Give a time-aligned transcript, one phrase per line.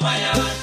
[0.00, 0.61] Francisco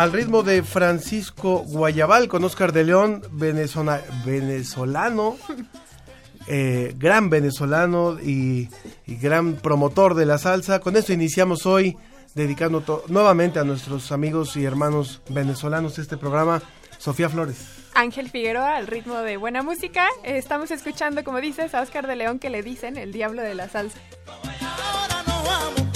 [0.00, 5.36] Al ritmo de Francisco Guayabal con Oscar de León, venezona- venezolano,
[6.46, 8.70] eh, gran venezolano y,
[9.06, 10.80] y gran promotor de la salsa.
[10.80, 11.98] Con esto iniciamos hoy,
[12.34, 16.62] dedicando nuevamente a nuestros amigos y hermanos venezolanos este programa.
[16.96, 17.58] Sofía Flores.
[17.92, 20.06] Ángel Figueroa al ritmo de buena música.
[20.24, 23.54] Eh, Estamos escuchando, como dices, a Oscar de León que le dicen el diablo de
[23.54, 23.98] la salsa.
[24.26, 25.89] Ahora nos vamos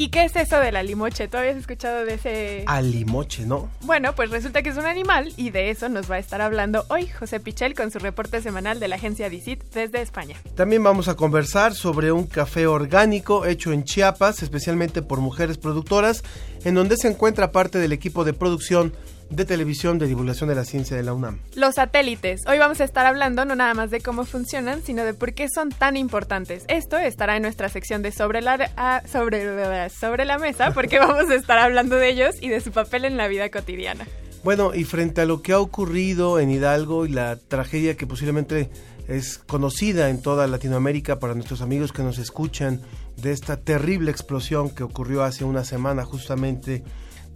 [0.00, 1.28] ¿Y qué es eso de la limoche?
[1.28, 2.64] ¿Tú habías escuchado de ese...?
[2.66, 3.68] Alimoche, ¿no?
[3.82, 6.86] Bueno, pues resulta que es un animal y de eso nos va a estar hablando
[6.88, 10.36] hoy José Pichel con su reporte semanal de la agencia DICIT desde España.
[10.54, 16.24] También vamos a conversar sobre un café orgánico hecho en Chiapas, especialmente por mujeres productoras,
[16.64, 18.94] en donde se encuentra parte del equipo de producción
[19.30, 21.38] de televisión de divulgación de la ciencia de la UNAM.
[21.54, 22.42] Los satélites.
[22.46, 25.48] Hoy vamos a estar hablando no nada más de cómo funcionan, sino de por qué
[25.48, 26.64] son tan importantes.
[26.68, 31.30] Esto estará en nuestra sección de sobre la, ah, sobre, sobre la mesa, porque vamos
[31.30, 34.06] a estar hablando de ellos y de su papel en la vida cotidiana.
[34.42, 38.70] Bueno, y frente a lo que ha ocurrido en Hidalgo y la tragedia que posiblemente
[39.06, 42.80] es conocida en toda Latinoamérica para nuestros amigos que nos escuchan
[43.16, 46.82] de esta terrible explosión que ocurrió hace una semana justamente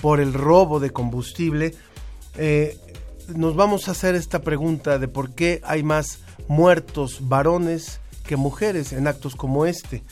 [0.05, 1.75] por el robo de combustible,
[2.37, 2.77] eh,
[3.35, 8.93] nos vamos a hacer esta pregunta de por qué hay más muertos varones que mujeres
[8.93, 10.03] en actos como este.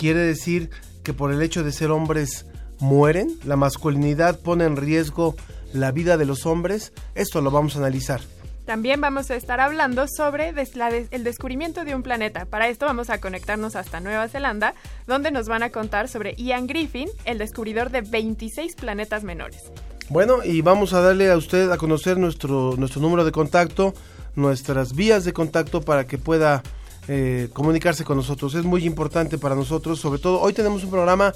[0.00, 0.70] ¿Quiere decir
[1.04, 2.44] que por el hecho de ser hombres
[2.80, 3.38] mueren?
[3.44, 5.36] ¿La masculinidad pone en riesgo
[5.72, 6.92] la vida de los hombres?
[7.14, 8.20] Esto lo vamos a analizar.
[8.70, 12.44] También vamos a estar hablando sobre el descubrimiento de un planeta.
[12.44, 14.74] Para esto vamos a conectarnos hasta Nueva Zelanda,
[15.08, 19.72] donde nos van a contar sobre Ian Griffin, el descubridor de 26 planetas menores.
[20.08, 23.92] Bueno, y vamos a darle a usted a conocer nuestro, nuestro número de contacto,
[24.36, 26.62] nuestras vías de contacto para que pueda
[27.08, 28.54] eh, comunicarse con nosotros.
[28.54, 31.32] Es muy importante para nosotros, sobre todo hoy tenemos un programa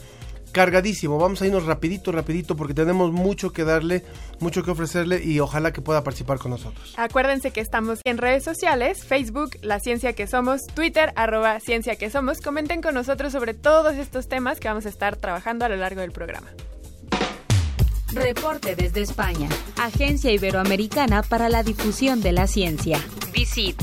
[0.55, 1.19] cargadísimo.
[1.19, 4.05] Vamos a irnos rapidito, rapidito, porque tenemos mucho que darle,
[4.41, 6.95] mucho que ofrecerle y ojalá que pueda participar con nosotros.
[6.97, 12.09] Acuérdense que estamos en redes sociales, Facebook, La Ciencia que Somos, Twitter, arroba Ciencia que
[12.09, 12.41] Somos.
[12.41, 16.01] Comenten con nosotros sobre todos estos temas que vamos a estar trabajando a lo largo
[16.01, 16.49] del programa.
[18.15, 19.49] Reporte desde España.
[19.77, 23.05] Agencia Iberoamericana para la Difusión de la Ciencia.
[23.33, 23.77] Visit.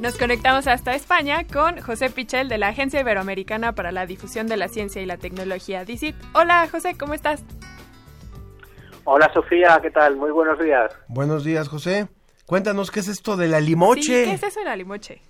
[0.00, 4.56] Nos conectamos hasta España con José Pichel de la Agencia Iberoamericana para la Difusión de
[4.56, 6.14] la Ciencia y la Tecnología, DICIT.
[6.34, 7.44] Hola José, ¿cómo estás?
[9.02, 10.14] Hola Sofía, ¿qué tal?
[10.14, 10.96] Muy buenos días.
[11.08, 12.06] Buenos días, José.
[12.46, 14.02] Cuéntanos qué es esto de la limoche.
[14.02, 15.20] Sí, ¿Qué es eso del alimoche?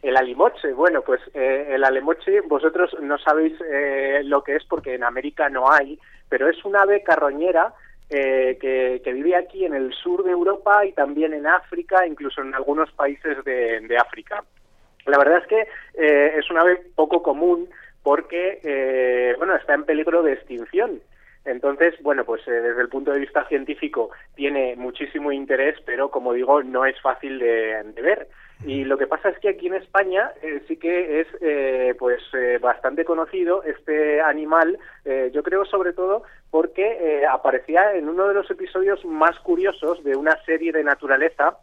[0.00, 4.94] El alimoche, bueno, pues eh, el alimoche vosotros no sabéis eh, lo que es porque
[4.94, 5.98] en América no hay,
[6.30, 7.74] pero es un ave carroñera
[8.10, 12.54] eh, que, vive aquí en el sur de Europa y también en África, incluso en
[12.54, 14.44] algunos países de, África.
[15.06, 15.60] La verdad es que
[15.94, 17.68] eh, es un ave poco común
[18.02, 21.00] porque, eh, bueno, está en peligro de extinción.
[21.44, 26.34] Entonces, bueno, pues eh, desde el punto de vista científico tiene muchísimo interés, pero como
[26.34, 28.28] digo, no es fácil de, ver.
[28.66, 32.20] Y lo que pasa es que aquí en España eh, sí que es eh, pues
[32.60, 34.78] bastante conocido este animal,
[35.32, 40.16] yo creo sobre todo porque eh, aparecía en uno de los episodios más curiosos de
[40.16, 41.58] una serie de naturaleza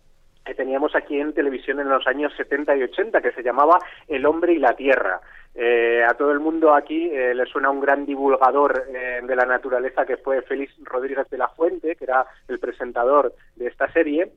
[0.48, 4.26] que teníamos aquí en televisión en los años 70 y 80, que se llamaba El
[4.26, 5.20] hombre y la tierra.
[5.54, 9.46] Eh, a todo el mundo aquí eh, le suena un gran divulgador eh, de la
[9.46, 14.32] naturaleza que fue Félix Rodríguez de la Fuente, que era el presentador de esta serie,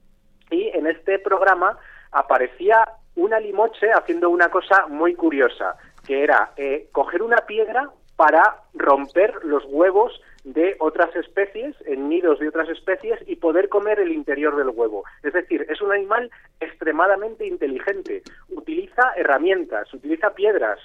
[0.51, 1.79] y en este programa
[2.11, 5.77] aparecía una limoche haciendo una cosa muy curiosa,
[6.07, 6.53] que era
[6.91, 13.19] coger una piedra para romper los huevos de otras especies, en nidos de otras especies,
[13.27, 15.05] y poder comer el interior del huevo.
[15.23, 18.23] Es decir, es un animal extremadamente inteligente.
[18.51, 20.81] Utiliza herramientas, utiliza piedras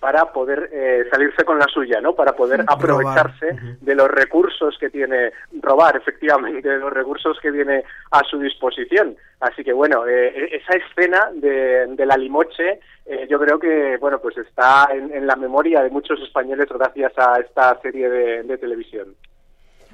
[0.00, 2.14] para poder eh, salirse con la suya, ¿no?
[2.14, 5.30] Para poder aprovecharse de los recursos que tiene,
[5.60, 9.14] robar efectivamente, de los recursos que tiene a su disposición.
[9.40, 14.18] Así que bueno, eh, esa escena de, de la limoche, eh, yo creo que bueno,
[14.20, 18.58] pues está en, en la memoria de muchos españoles gracias a esta serie de, de
[18.58, 19.14] televisión.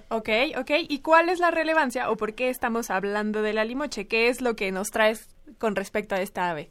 [0.08, 0.70] Ok, ok.
[0.88, 4.06] ¿Y cuál es la relevancia o por qué estamos hablando de la limoche?
[4.06, 6.70] ¿Qué es lo que nos traes con respecto a esta ave?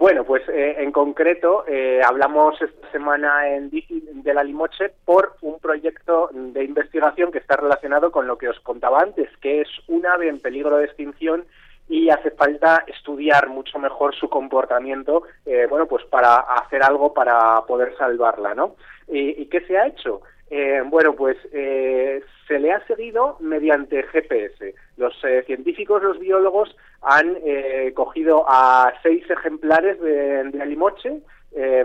[0.00, 5.36] Bueno, pues eh, en concreto eh, hablamos esta semana en Digi de la Limoche por
[5.42, 9.68] un proyecto de investigación que está relacionado con lo que os contaba antes, que es
[9.88, 11.44] un ave en peligro de extinción
[11.86, 17.60] y hace falta estudiar mucho mejor su comportamiento, eh, bueno, pues para hacer algo para
[17.66, 18.76] poder salvarla, ¿no?
[19.06, 20.22] ¿Y, y qué se ha hecho?
[20.50, 24.74] Eh, bueno, pues eh, se le ha seguido mediante GPS.
[24.96, 31.20] Los eh, científicos, los biólogos, han eh, cogido a seis ejemplares de, de alimoche,
[31.52, 31.84] eh,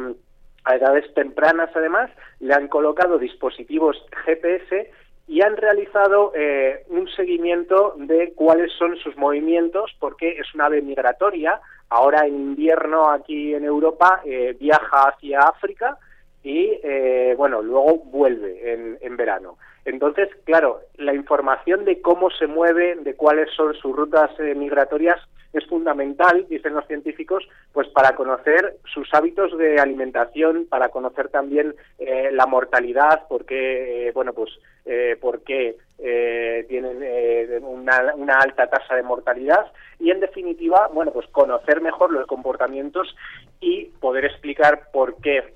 [0.64, 2.10] a edades tempranas además,
[2.40, 4.92] le han colocado dispositivos GPS
[5.28, 10.82] y han realizado eh, un seguimiento de cuáles son sus movimientos, porque es una ave
[10.82, 11.62] migratoria.
[11.90, 14.24] Ahora en invierno aquí en Europa
[14.60, 16.00] viaja hacia África
[16.46, 19.58] y eh, bueno, luego vuelve en, en verano.
[19.84, 25.20] Entonces, claro, la información de cómo se mueve, de cuáles son sus rutas eh, migratorias,
[25.54, 31.74] es fundamental, dicen los científicos, pues para conocer sus hábitos de alimentación, para conocer también
[31.98, 34.52] eh, la mortalidad, porque, eh, bueno, pues,
[34.86, 41.26] eh, porque eh, tienen una, una alta tasa de mortalidad y, en definitiva, bueno, pues
[41.30, 43.16] conocer mejor los comportamientos
[43.62, 45.56] y poder explicar por qué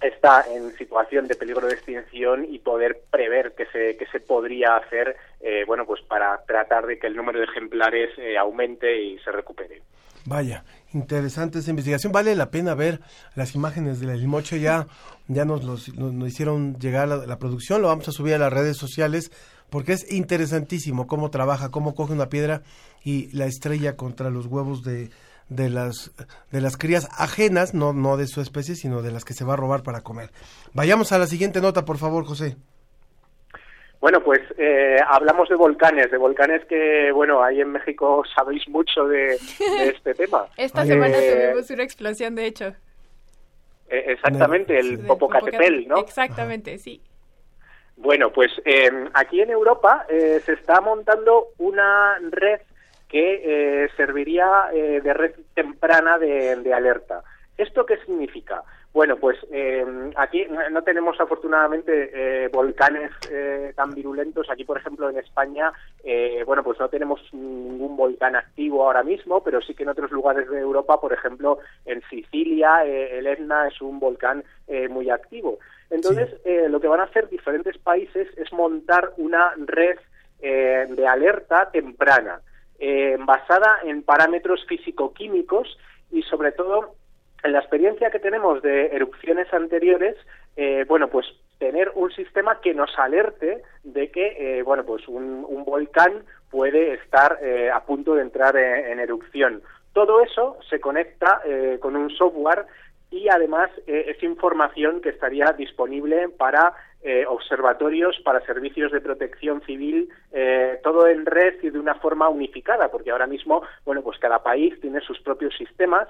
[0.00, 4.76] está en situación de peligro de extinción y poder prever qué se, qué se podría
[4.76, 9.18] hacer eh, bueno pues para tratar de que el número de ejemplares eh, aumente y
[9.20, 9.82] se recupere.
[10.24, 12.12] Vaya, interesante esa investigación.
[12.12, 12.98] Vale la pena ver
[13.36, 14.58] las imágenes de la limoche.
[14.58, 14.88] Ya,
[15.28, 17.80] ya nos, los, nos hicieron llegar la, la producción.
[17.80, 19.30] Lo vamos a subir a las redes sociales
[19.70, 22.62] porque es interesantísimo cómo trabaja, cómo coge una piedra
[23.04, 25.10] y la estrella contra los huevos de,
[25.48, 26.12] de las
[26.50, 29.54] de las crías ajenas, no no de su especie, sino de las que se va
[29.54, 30.30] a robar para comer.
[30.74, 32.56] Vayamos a la siguiente nota, por favor, José.
[34.00, 39.04] Bueno, pues eh, hablamos de volcanes, de volcanes que, bueno, ahí en México sabéis mucho
[39.06, 40.46] de, de este tema.
[40.56, 42.66] Esta Eh, semana tuvimos una explosión, de hecho.
[43.88, 45.98] eh, exactamente, el Popocatépetl, ¿no?
[45.98, 47.00] Exactamente, sí.
[47.96, 52.60] Bueno, pues eh, aquí en Europa eh, se está montando una red
[53.08, 57.22] que eh, serviría eh, de red temprana de, de alerta.
[57.56, 58.62] ¿Esto qué significa?
[58.92, 59.84] Bueno, pues eh,
[60.16, 64.48] aquí no tenemos afortunadamente eh, volcanes eh, tan virulentos.
[64.48, 65.70] Aquí, por ejemplo, en España,
[66.46, 70.48] bueno, pues no tenemos ningún volcán activo ahora mismo, pero sí que en otros lugares
[70.48, 74.42] de Europa, por ejemplo, en Sicilia, el Etna es un volcán
[74.88, 75.58] muy activo.
[75.90, 76.30] Entonces,
[76.70, 79.98] lo que van a hacer diferentes países es montar una red
[80.40, 82.40] de alerta temprana,
[82.78, 85.78] eh, basada en parámetros físico-químicos
[86.10, 86.94] y sobre todo
[87.42, 90.16] en la experiencia que tenemos de erupciones anteriores,
[90.56, 91.26] eh, bueno, pues
[91.58, 96.94] tener un sistema que nos alerte de que, eh, bueno, pues un, un volcán puede
[96.94, 99.62] estar eh, a punto de entrar en, en erupción.
[99.92, 102.66] Todo eso se conecta eh, con un software
[103.10, 109.62] y además eh, es información que estaría disponible para eh, observatorios, para servicios de protección
[109.62, 114.18] civil, eh, todo en red y de una forma unificada, porque ahora mismo, bueno, pues
[114.18, 116.08] cada país tiene sus propios sistemas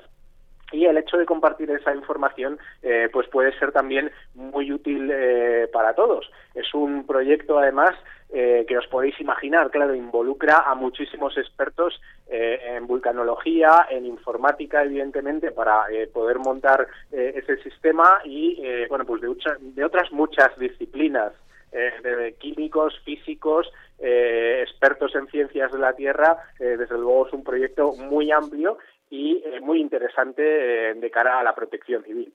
[0.73, 5.68] y el hecho de compartir esa información eh, pues puede ser también muy útil eh,
[5.73, 6.30] para todos.
[6.54, 7.94] Es un proyecto además
[8.30, 14.82] eh, que os podéis imaginar, claro, involucra a muchísimos expertos eh, en vulcanología, en informática,
[14.82, 21.32] evidentemente, para eh, poder montar eh, ese sistema y, bueno, pues de, otras muchas disciplinas,
[21.73, 26.38] de químicos, físicos, eh, expertos en ciencias de la Tierra.
[26.58, 28.78] Desde luego es un proyecto muy amplio
[29.10, 32.32] y eh, muy interesante eh, de cara a la protección civil.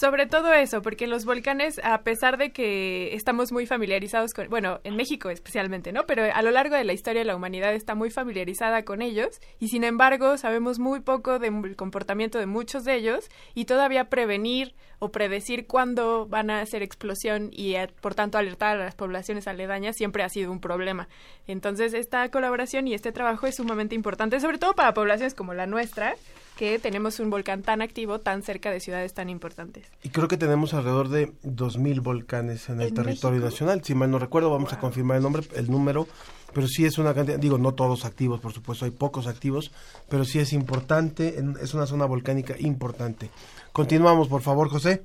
[0.00, 4.80] Sobre todo eso, porque los volcanes, a pesar de que estamos muy familiarizados con, bueno,
[4.84, 6.06] en México especialmente, ¿no?
[6.06, 9.68] Pero a lo largo de la historia la humanidad está muy familiarizada con ellos y
[9.68, 15.12] sin embargo sabemos muy poco del comportamiento de muchos de ellos y todavía prevenir o
[15.12, 19.96] predecir cuándo van a hacer explosión y eh, por tanto alertar a las poblaciones aledañas
[19.96, 21.08] siempre ha sido un problema.
[21.46, 25.66] Entonces esta colaboración y este trabajo es sumamente importante, sobre todo para poblaciones como la
[25.66, 26.14] nuestra,
[26.56, 29.90] que tenemos un volcán tan activo tan cerca de ciudades tan importantes.
[30.02, 33.50] Y creo que tenemos alrededor de 2.000 volcanes en el ¿En territorio México?
[33.50, 33.82] nacional.
[33.84, 36.06] Si mal no recuerdo, vamos a confirmar el nombre, el número,
[36.54, 39.72] pero sí es una cantidad, digo, no todos activos, por supuesto, hay pocos activos,
[40.10, 43.30] pero sí es importante, en- es una zona volcánica importante.
[43.72, 45.02] Continuamos, por favor, José.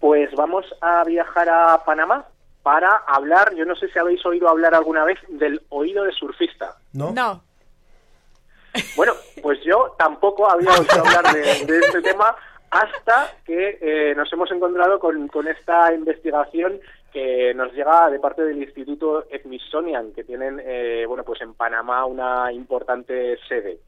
[0.00, 2.24] Pues vamos a viajar a Panamá
[2.62, 6.76] para hablar, yo no sé si habéis oído hablar alguna vez del oído de surfista.
[6.92, 7.12] ¿No?
[7.12, 7.42] No.
[8.96, 12.36] Bueno, pues yo tampoco había oído hablar de, de este tema
[12.70, 16.80] hasta que eh, nos hemos encontrado con, con esta investigación
[17.12, 22.04] que nos llega de parte del Instituto Smithsonian, que tienen, eh, bueno, pues en Panamá
[22.04, 23.78] una importante sede.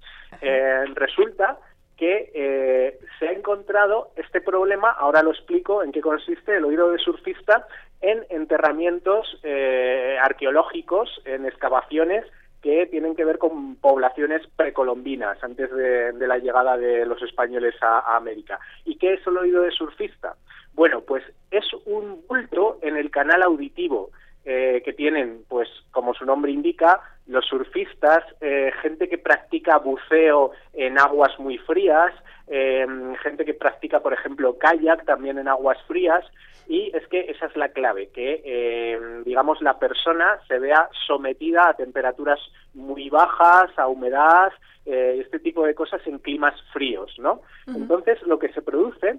[0.41, 1.59] Eh, resulta
[1.97, 6.91] que eh, se ha encontrado este problema, ahora lo explico en qué consiste el oído
[6.91, 7.67] de surfista,
[8.01, 12.27] en enterramientos eh, arqueológicos, en excavaciones
[12.63, 17.99] que tienen que ver con poblaciones precolombinas antes de, la llegada de los españoles a,
[17.99, 18.61] a América.
[18.85, 20.37] ¿Y qué es el oído de surfista?
[20.73, 24.11] Bueno, pues es un bulto en el canal auditivo
[24.45, 30.51] eh, que tienen, pues como su nombre indica, los surfistas, eh, gente que practica buceo
[30.73, 32.13] en aguas muy frías,
[32.49, 32.85] eh,
[33.23, 36.25] gente que practica, por ejemplo, kayak también en aguas frías,
[36.69, 41.69] y es que esa es la clave, que, eh, digamos, la persona se vea sometida
[41.69, 42.41] a temperaturas
[42.75, 44.53] muy bajas, a humedad,
[44.87, 47.43] eh, este tipo de cosas en climas fríos, ¿no?
[47.67, 49.19] Entonces, lo que se produce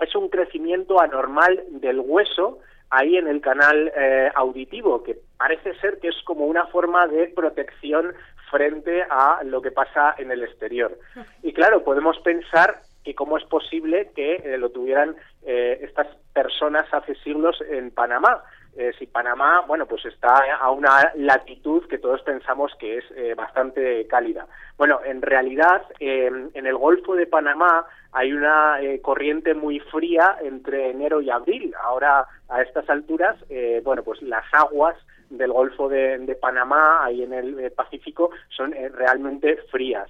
[0.00, 2.58] es un crecimiento anormal del hueso
[2.90, 7.28] ahí en el canal eh, auditivo, que parece ser que es como una forma de
[7.28, 8.14] protección
[8.50, 10.98] frente a lo que pasa en el exterior.
[11.42, 16.84] Y claro, podemos pensar que cómo es posible que eh, lo tuvieran eh, estas personas
[16.92, 18.42] hace siglos en Panamá.
[18.76, 23.32] Eh, si Panamá, bueno, pues está a una latitud que todos pensamos que es eh,
[23.34, 24.46] bastante cálida.
[24.76, 31.22] Bueno, en realidad, en el Golfo de Panamá hay una corriente muy fría entre enero
[31.22, 31.74] y abril.
[31.82, 33.36] Ahora, a estas alturas,
[33.82, 34.96] bueno, pues las aguas
[35.30, 40.08] del Golfo de, Panamá, ahí en el Pacífico, son realmente frías.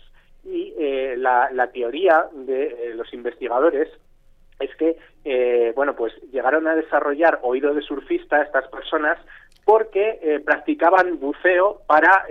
[0.50, 3.88] Y eh, la, la teoría de eh, los investigadores
[4.58, 9.18] es que, eh, bueno, pues llegaron a desarrollar oído de surfista estas personas
[9.64, 12.26] porque eh, practicaban buceo para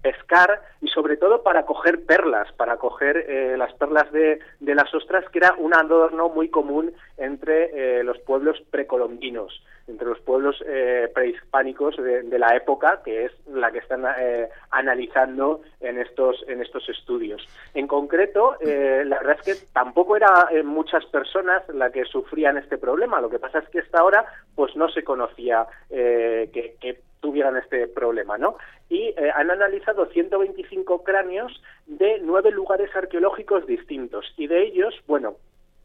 [0.00, 5.28] pescar y sobre todo para coger perlas, para coger las perlas de, de las ostras,
[5.30, 11.96] que era un adorno muy común entre los pueblos precolombinos, entre los pueblos eh, prehispánicos
[11.96, 16.88] de, de la época, que es la que están eh, analizando en estos, en estos
[16.88, 17.46] estudios.
[17.74, 22.56] En concreto, eh, la verdad es que tampoco era eh, muchas personas las que sufrían
[22.58, 23.20] este problema.
[23.20, 27.56] Lo que pasa es que hasta ahora pues no se conocía eh, que, que tuvieran
[27.56, 28.56] este problema, ¿no?
[28.88, 35.36] Y eh, han analizado 125 cráneos de nueve lugares arqueológicos distintos y de ellos, bueno,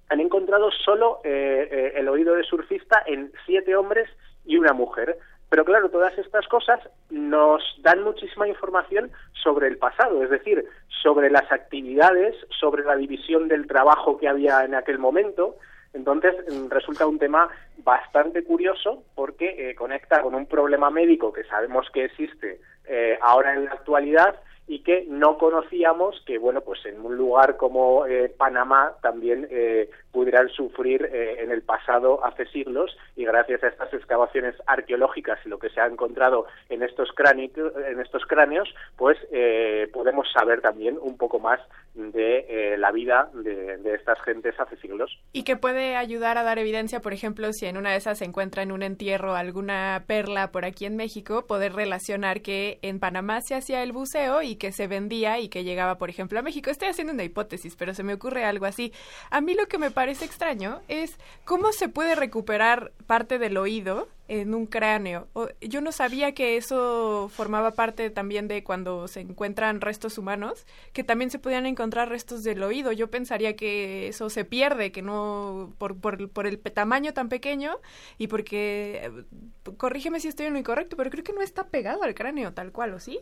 [0.10, 4.10] han encontrado solo eh, eh, el oído de surfista en siete hombres
[4.46, 5.18] y una mujer.
[5.50, 9.12] Pero claro, todas estas cosas nos dan muchísima información
[9.42, 10.66] sobre el pasado, es decir,
[11.02, 15.56] sobre las actividades, sobre la división del trabajo que había en aquel momento.
[15.94, 21.46] Entonces mm, resulta un tema bastante curioso porque eh, conecta con un problema médico que
[21.46, 24.36] sabemos que existe eh, ahora en la actualidad
[24.68, 29.90] y que no conocíamos que bueno pues en un lugar como eh, Panamá también eh,
[30.18, 35.50] pudieran sufrir eh, en el pasado hace siglos y gracias a estas excavaciones arqueológicas y
[35.50, 37.52] lo que se ha encontrado en estos cráneos
[37.88, 41.60] en estos cráneos pues eh, podemos saber también un poco más
[41.94, 46.44] de eh, la vida de, de estas gentes hace siglos Y que puede ayudar a
[46.44, 50.04] dar evidencia, por ejemplo, si en una de esas se encuentra en un entierro alguna
[50.08, 54.56] perla por aquí en México, poder relacionar que en Panamá se hacía el buceo y
[54.56, 56.70] que se vendía y que llegaba, por ejemplo, a México.
[56.70, 58.94] Estoy haciendo una hipótesis, pero se me ocurre algo así.
[59.32, 64.08] A mí lo que me parece extraño es cómo se puede recuperar parte del oído
[64.28, 65.28] en un cráneo.
[65.62, 71.04] Yo no sabía que eso formaba parte también de cuando se encuentran restos humanos, que
[71.04, 72.92] también se podían encontrar restos del oído.
[72.92, 77.78] Yo pensaría que eso se pierde, que no por, por, por el tamaño tan pequeño
[78.18, 82.04] y porque, eh, corrígeme si estoy en lo incorrecto, pero creo que no está pegado
[82.04, 83.22] al cráneo tal cual, ¿o sí?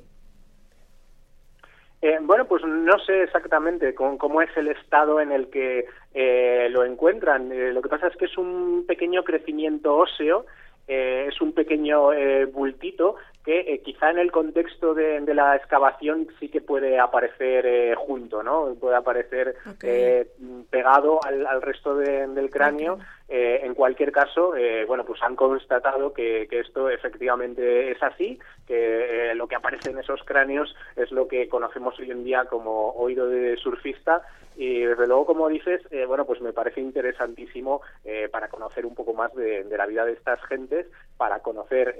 [2.08, 6.68] Eh, bueno, pues no sé exactamente con- cómo es el estado en el que eh,
[6.70, 7.52] lo encuentran.
[7.52, 10.46] Eh, lo que pasa es que es un pequeño crecimiento óseo,
[10.88, 16.48] es un pequeño eh, bultito que quizá en el contexto de, de la excavación sí
[16.50, 18.76] que puede aparecer eh, junto, ¿no?
[18.80, 19.56] Puede aparecer
[19.90, 20.28] eh,
[20.70, 23.00] pegado al, al resto de- del cráneo.
[23.28, 29.32] Eh, en cualquier caso, eh, bueno, pues han constatado que, esto efectivamente es así, que
[29.32, 32.92] eh, lo que aparece en esos cráneos es lo que conocemos hoy en día como
[32.92, 34.22] oído de surfista.
[34.58, 38.96] Y desde luego, como dices, eh, bueno, pues me parece interesantísimo eh, para conocer un
[38.96, 40.86] poco más de, la vida de estas gentes,
[41.18, 41.96] para conocer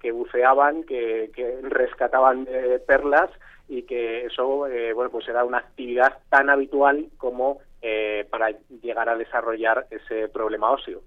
[0.00, 2.46] que buceaban, que, que rescataban
[2.86, 3.30] perlas
[3.68, 8.48] y que eso, bueno, pues era una actividad tan habitual como eh, para
[8.82, 11.02] llegar a desarrollar ese problema óseo.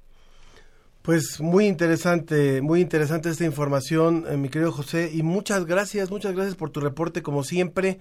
[1.02, 6.34] Pues muy interesante, muy interesante esta información, eh, mi querido José, y muchas gracias, muchas
[6.34, 8.00] gracias por tu reporte, como siempre,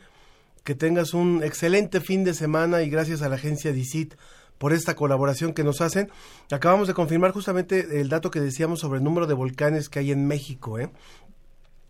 [0.64, 4.14] que tengas un excelente fin de semana y gracias a la agencia DICIT
[4.58, 6.10] por esta colaboración que nos hacen.
[6.52, 10.12] Acabamos de confirmar justamente el dato que decíamos sobre el número de volcanes que hay
[10.12, 10.90] en México, ¿eh?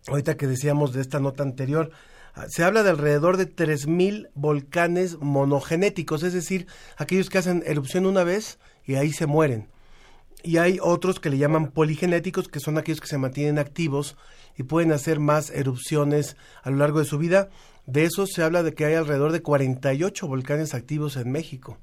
[0.07, 1.91] Ahorita que decíamos de esta nota anterior,
[2.49, 8.23] se habla de alrededor de 3.000 volcanes monogenéticos, es decir, aquellos que hacen erupción una
[8.23, 9.67] vez y ahí se mueren
[10.43, 14.17] y hay otros que le llaman poligenéticos, que son aquellos que se mantienen activos
[14.57, 17.49] y pueden hacer más erupciones a lo largo de su vida.
[17.85, 21.77] De esos se habla de que hay alrededor de 48 volcanes activos en México.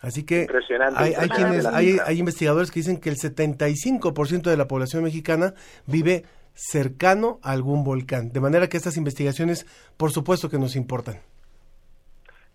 [0.00, 4.68] Así que Impresionante, hay, hay, quienes, hay investigadores que dicen que el 75% de la
[4.68, 5.54] población mexicana
[5.86, 6.24] vive
[6.58, 8.32] cercano a algún volcán.
[8.32, 9.64] De manera que estas investigaciones,
[9.96, 11.20] por supuesto que nos importan.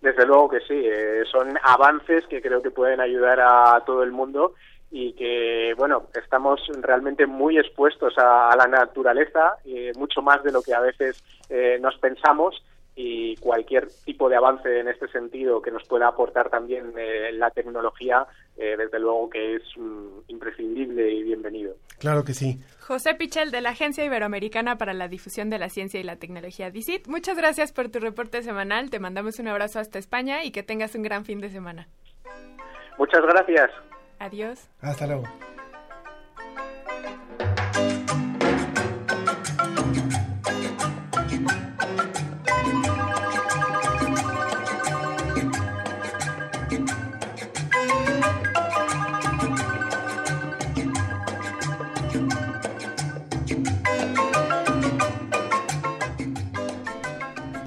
[0.02, 4.12] Desde luego que sí, eh, son avances que creo que pueden ayudar a todo el
[4.12, 4.56] mundo
[4.92, 10.62] y que, bueno, estamos realmente muy expuestos a, la naturaleza, eh, mucho más de lo
[10.62, 12.62] que a veces eh, nos pensamos
[12.96, 17.50] y cualquier tipo de avance en este sentido que nos pueda aportar también eh, la
[17.50, 21.76] tecnología, eh, desde luego que es mm, imprescindible y bienvenido.
[22.00, 22.60] Claro que sí.
[22.82, 26.70] José Pichel de la Agencia Iberoamericana para la Difusión de la Ciencia y la Tecnología
[26.70, 27.08] DICIT.
[27.08, 28.90] Muchas gracias por tu reporte semanal.
[28.90, 31.88] Te mandamos un abrazo hasta España y que tengas un gran fin de semana.
[32.98, 33.72] Muchas gracias.
[34.20, 34.70] Adiós.
[34.82, 35.24] Hasta luego.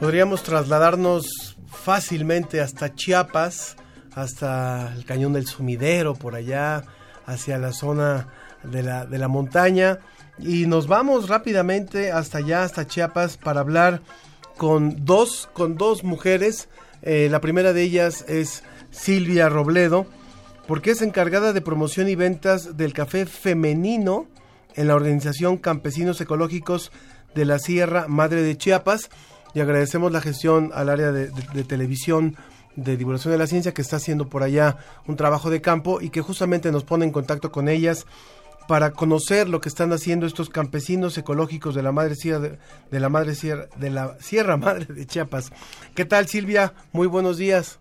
[0.07, 3.77] Podríamos trasladarnos fácilmente hasta Chiapas,
[4.14, 6.85] hasta el cañón del sumidero, por allá,
[7.27, 8.29] hacia la zona
[8.62, 9.99] de la, de la montaña.
[10.38, 14.01] Y nos vamos rápidamente hasta allá, hasta Chiapas, para hablar
[14.57, 16.69] con dos, con dos mujeres.
[17.03, 20.07] Eh, la primera de ellas es Silvia Robledo,
[20.69, 24.29] porque es encargada de promoción y ventas del café femenino
[24.77, 26.92] en la organización Campesinos Ecológicos
[27.35, 29.11] de la Sierra Madre de Chiapas.
[29.57, 32.37] Y agradecemos la gestión al área de, de- de televisión
[32.77, 36.11] de divulgación de la ciencia que está haciendo por allá un trabajo de campo y
[36.11, 38.05] que justamente nos pone en contacto con ellas
[38.69, 42.59] para conocer lo que están haciendo estos campesinos ecológicos de la madre sierra de,
[42.90, 45.51] de la madre sierra de la Sierra Madre de Chiapas.
[45.95, 46.75] ¿Qué tal Silvia?
[46.92, 47.79] Muy buenos días.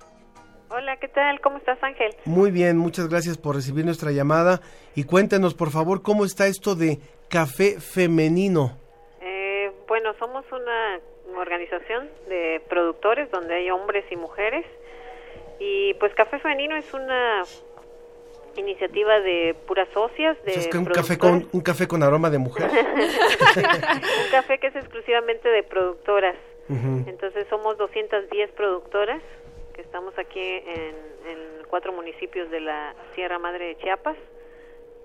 [0.70, 1.42] Hola, ¿qué tal?
[1.42, 2.16] ¿Cómo estás, Ángel?
[2.24, 4.62] Muy bien, muchas gracias por recibir nuestra llamada
[4.96, 8.78] y cuéntenos por favor cómo está esto de café femenino.
[9.22, 11.00] Eh, bueno, somos una
[11.42, 14.66] organización de productores donde hay hombres y mujeres
[15.60, 17.44] y pues Café Femenino es una
[18.58, 22.38] iniciativa de puras socias, de es que un café con un café con aroma de
[22.38, 22.70] mujer.
[23.56, 26.36] un café que es exclusivamente de productoras.
[26.68, 29.22] Entonces somos 210 productoras
[29.76, 30.96] que estamos aquí en,
[31.28, 31.38] en
[31.70, 34.18] cuatro municipios de la Sierra Madre de Chiapas,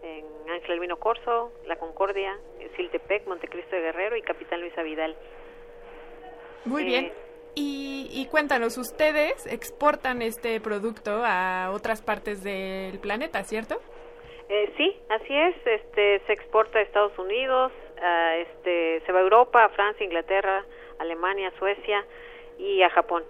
[0.02, 2.38] en Ángel Albino Corso, La Concordia,
[2.76, 5.16] Siltepec, Montecristo de Guerrero y Capitán Luisa Vidal.
[6.64, 7.12] Muy Eh, bien.
[7.54, 13.80] Y, y cuéntanos, ustedes exportan este producto a otras partes del planeta, ¿cierto?
[14.48, 15.56] Eh, sí, así es.
[15.66, 20.64] Este se exporta a Estados Unidos, a, este se va a Europa, a Francia, Inglaterra,
[20.98, 22.04] Alemania, Suecia
[22.58, 23.24] y a Japón.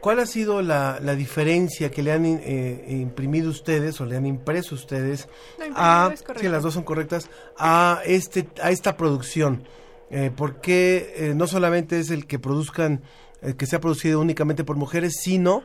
[0.00, 4.26] ¿Cuál ha sido la, la diferencia que le han eh, imprimido ustedes o le han
[4.26, 9.66] impreso ustedes No, a, sí, las dos son correctas, a, este, a esta producción?
[10.10, 13.02] Eh, ¿Por qué eh, no solamente es el que produzcan,
[13.42, 15.62] eh, que sea producido únicamente por mujeres, sino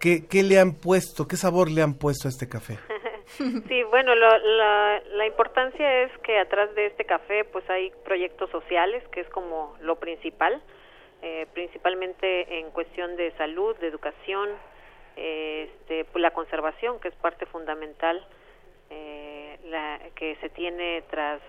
[0.00, 2.78] que, qué le han puesto, qué sabor le han puesto a este café?
[3.36, 8.48] Sí, bueno, lo- la, la importancia es que atrás de este café pues hay proyectos
[8.50, 10.62] sociales, que es como lo principal.
[11.22, 14.50] eh, principalmente en cuestión de salud, de educación,
[15.16, 18.24] este, pues, la conservación, que es parte fundamental
[18.90, 21.40] eh, la, que se tiene tras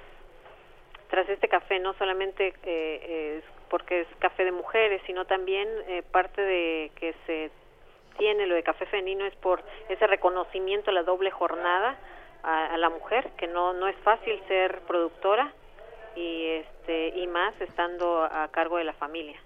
[1.15, 6.03] tras este café, no solamente eh, es porque es café de mujeres, sino también eh,
[6.11, 7.51] parte de que se
[8.17, 11.97] tiene lo de café femenino es por ese reconocimiento la doble jornada
[12.43, 15.53] a, a la mujer, que no no es fácil ser productora
[16.17, 19.39] y este y más estando a cargo de la familia.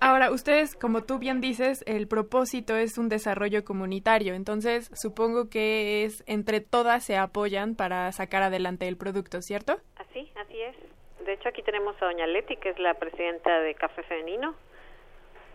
[0.00, 6.04] Ahora, ustedes, como tú bien dices, el propósito es un desarrollo comunitario, entonces supongo que
[6.04, 9.80] es entre todas se apoyan para sacar adelante el producto, ¿cierto?
[9.96, 10.76] Así, así es.
[11.24, 14.54] De hecho, aquí tenemos a doña Leti, que es la presidenta de Café Femenino.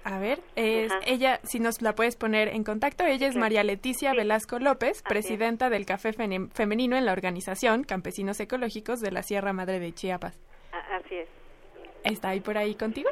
[0.04, 1.00] A ver, es, Ajá.
[1.06, 3.36] ella, si nos la puedes poner en contacto, ella es.
[3.36, 4.18] María Leticia Sí.
[4.18, 5.04] Velasco López, es.
[5.04, 10.40] presidenta del Café Femenino en la organización Campesinos Ecológicos de la Sierra Madre de Chiapas.
[10.92, 11.30] Así es.
[12.04, 13.12] ¿Está ahí por ahí contigo?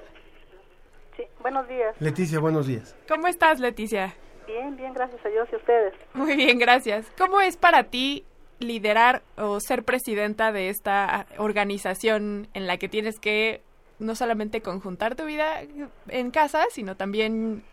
[1.19, 1.99] Sí, buenos días.
[1.99, 2.95] Leticia, buenos días.
[3.09, 4.13] ¿Cómo estás, Leticia?
[4.47, 5.93] Bien, bien, gracias a Dios y a ustedes.
[6.13, 7.11] Muy bien, gracias.
[7.17, 8.23] ¿Cómo es para ti
[8.59, 13.61] liderar o ser presidenta de esta organización en la que tienes que
[13.99, 15.61] no solamente conjuntar tu vida
[16.07, 17.63] en casa, sino también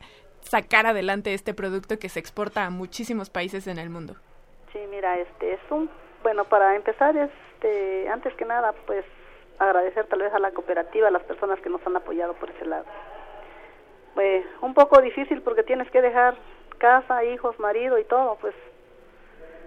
[0.40, 4.16] sacar adelante este producto que se exporta a muchísimos países en el mundo?
[4.72, 5.88] Sí, mira, este es un
[6.24, 9.04] bueno, para empezar este antes que nada, pues
[9.60, 12.64] agradecer tal vez a la cooperativa, a las personas que nos han apoyado por ese
[12.64, 12.86] lado.
[14.16, 16.36] Pues un poco difícil porque tienes que dejar
[16.78, 18.54] casa, hijos, marido y todo, pues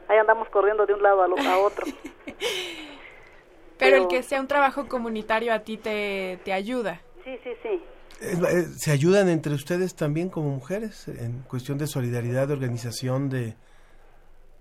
[0.07, 1.85] ahí andamos corriendo de un lado a, lo- a otro.
[3.77, 6.99] Pero, el que sea un trabajo comunitario a ti te, te ayuda.
[7.23, 7.83] Sí, sí, sí.
[8.21, 13.53] Eh, ¿Se ayudan entre ustedes también como mujeres en cuestión de solidaridad, de organización, de...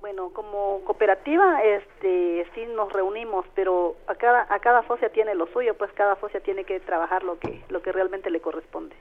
[0.02, 5.46] Bueno, como cooperativa, este, sí nos reunimos, pero a cada a cada socia tiene lo
[5.48, 8.94] suyo, pues cada socia tiene que trabajar lo que lo que realmente le corresponde.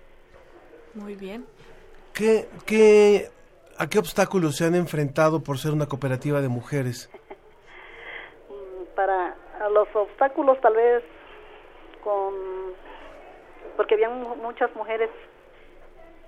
[0.98, 1.46] Muy bien.
[2.14, 3.30] ¿Qué, qué,
[3.78, 7.10] ¿A qué obstáculos se han enfrentado por ser una cooperativa de mujeres?
[8.50, 9.36] Mm, Para
[9.72, 11.04] los obstáculos, tal vez
[12.04, 12.34] con
[13.76, 15.10] porque habían mu- muchas mujeres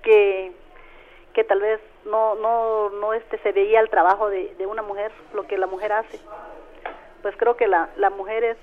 [0.02, 0.52] que
[1.34, 5.10] que tal vez no no no este se veía el trabajo de, de una mujer
[5.34, 6.18] lo que la mujer hace
[7.22, 8.56] pues creo que la la mujer es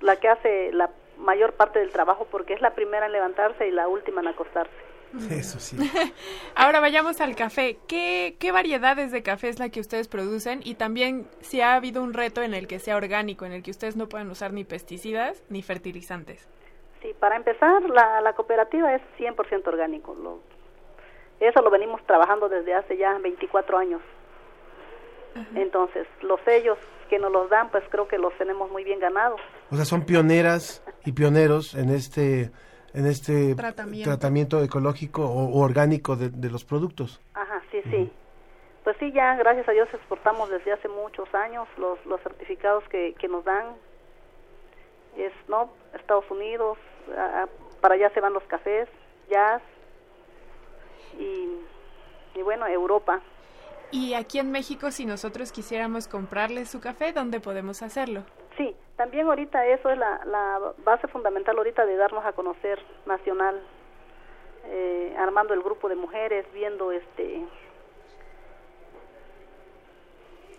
[0.00, 3.70] la que hace la mayor parte del trabajo porque es la primera en levantarse y
[3.70, 4.72] la última en acostarse
[5.30, 5.76] Eso sí.
[6.54, 7.78] Ahora vayamos al café.
[7.86, 10.60] ¿Qué, ¿Qué variedades de café es la que ustedes producen?
[10.64, 13.70] Y también si ha habido un reto en el que sea orgánico, en el que
[13.70, 16.48] ustedes no puedan usar ni pesticidas ni fertilizantes.
[17.02, 20.14] Sí, para empezar, la, la cooperativa es 100% orgánico.
[20.14, 20.40] Lo,
[21.40, 24.00] eso lo venimos trabajando desde hace ya 24 años.
[25.54, 29.40] Entonces, los sellos que nos los dan, pues creo que los tenemos muy bien ganados.
[29.70, 32.50] O sea, son pioneras y pioneros en este
[32.94, 34.10] en este Tratamiento.
[34.10, 37.20] tratamiento ecológico o, o orgánico de, de los productos.
[37.34, 38.10] Ajá, sí, sí.
[38.84, 43.14] Pues sí, ya gracias a Dios exportamos desde hace muchos años los, los certificados que,
[43.18, 43.66] que nos dan.
[45.16, 45.70] Es, ¿no?
[45.94, 46.78] Estados Unidos,
[47.16, 47.48] a- a-
[47.80, 48.88] para allá se van los cafés,
[49.30, 49.62] jazz
[51.18, 51.48] y,
[52.38, 53.20] y bueno, Europa.
[53.90, 58.24] Y aquí en México, si nosotros quisiéramos comprarle su café, ¿dónde podemos hacerlo?
[58.56, 63.60] Sí, también ahorita eso es la, la base fundamental ahorita de darnos a conocer nacional,
[64.66, 67.44] eh, armando el grupo de mujeres, viendo este,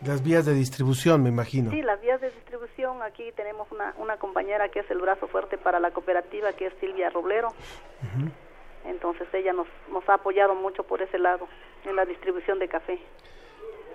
[0.05, 1.71] Las vías de distribución, me imagino.
[1.71, 3.01] sí, las vías de distribución.
[3.01, 6.73] Aquí tenemos una, una compañera que es el brazo fuerte para la cooperativa, que es
[6.81, 7.49] Silvia Roblero.
[8.85, 11.47] Entonces ella nos, nos ha apoyado mucho por ese lado
[11.85, 12.99] en la distribución de café.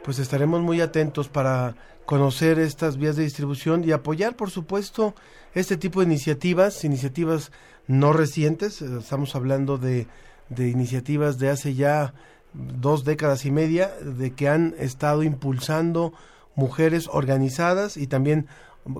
[0.02, 1.74] Pues estaremos muy atentos para
[2.08, 5.14] conocer estas vías de distribución y apoyar, por supuesto,
[5.54, 7.52] este tipo de iniciativas, iniciativas
[7.86, 8.80] no recientes.
[8.80, 10.06] Estamos hablando de,
[10.48, 12.14] de iniciativas de hace ya
[12.54, 16.14] dos décadas y media, de que han estado impulsando
[16.54, 18.46] mujeres organizadas y también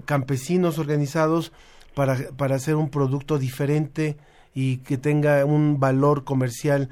[0.05, 1.51] campesinos organizados
[1.95, 4.19] para, para hacer un producto diferente
[4.53, 6.91] y que tenga un valor comercial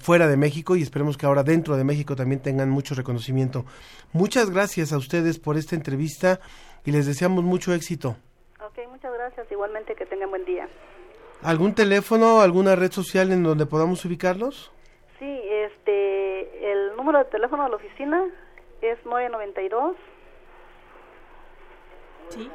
[0.00, 3.64] fuera de México y esperemos que ahora dentro de México también tengan mucho reconocimiento.
[4.12, 6.40] Muchas gracias a ustedes por esta entrevista
[6.84, 8.16] y les deseamos mucho éxito.
[8.64, 9.50] Ok, muchas gracias.
[9.50, 10.68] Igualmente que tengan buen día.
[11.42, 14.70] ¿Algún teléfono, alguna red social en donde podamos ubicarlos?
[15.18, 18.24] Sí, este, el número de teléfono de la oficina
[18.82, 19.96] es 992
[22.30, 22.50] Sí.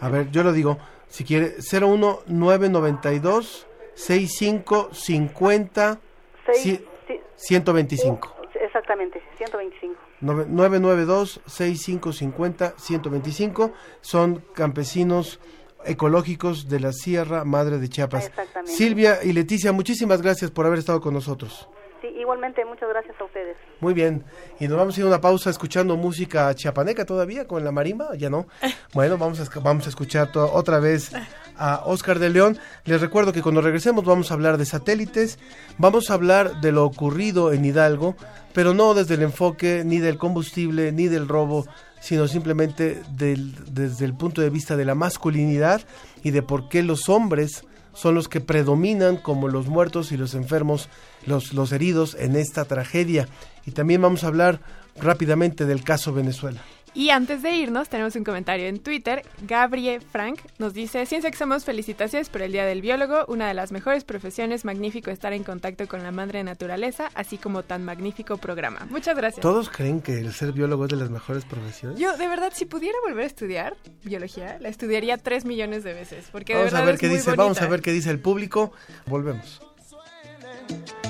[0.00, 5.98] A ver, yo lo digo, si quiere, 01992 6550
[6.46, 8.34] seis- sí, 125.
[8.60, 9.94] exactamente, 125.
[10.22, 15.38] Nove- 992 6550 125 son campesinos
[15.84, 18.26] ecológicos de la Sierra Madre de Chiapas.
[18.26, 18.72] Exactamente.
[18.72, 21.68] Silvia y Leticia, muchísimas gracias por haber estado con nosotros.
[22.00, 23.56] Sí, igualmente, muchas gracias a ustedes.
[23.80, 24.24] Muy bien,
[24.58, 28.14] y nos vamos a ir a una pausa escuchando música chiapaneca todavía con la marimba,
[28.16, 28.46] ya no.
[28.94, 31.12] Bueno, vamos a, vamos a escuchar otra vez
[31.58, 32.58] a Oscar de León.
[32.84, 35.38] Les recuerdo que cuando regresemos vamos a hablar de satélites,
[35.78, 38.16] vamos a hablar de lo ocurrido en Hidalgo,
[38.52, 41.66] pero no desde el enfoque ni del combustible ni del robo,
[42.00, 45.82] sino simplemente desde el punto de vista de la masculinidad
[46.22, 47.64] y de por qué los hombres
[47.94, 50.90] son los que predominan como los muertos y los enfermos,
[51.24, 53.26] los, los heridos en esta tragedia.
[53.64, 54.60] Y también vamos a hablar
[54.96, 56.62] rápidamente del caso Venezuela.
[56.96, 59.22] Y antes de irnos, tenemos un comentario en Twitter.
[59.42, 63.52] Gabriel Frank nos dice, Ciencia que somos, felicitaciones por el Día del Biólogo, una de
[63.52, 68.38] las mejores profesiones, magnífico estar en contacto con la madre naturaleza, así como tan magnífico
[68.38, 68.86] programa.
[68.88, 69.42] Muchas gracias.
[69.42, 71.98] ¿Todos creen que el ser biólogo es de las mejores profesiones?
[71.98, 76.28] Yo, de verdad, si pudiera volver a estudiar biología, la estudiaría tres millones de veces,
[76.32, 78.20] porque Vamos de a verdad ver es qué dice, vamos a ver qué dice el
[78.20, 78.72] público.
[79.04, 79.60] Volvemos.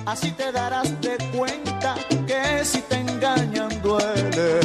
[0.04, 1.94] Así te darás de cuenta
[2.26, 4.60] que si te engañan duele.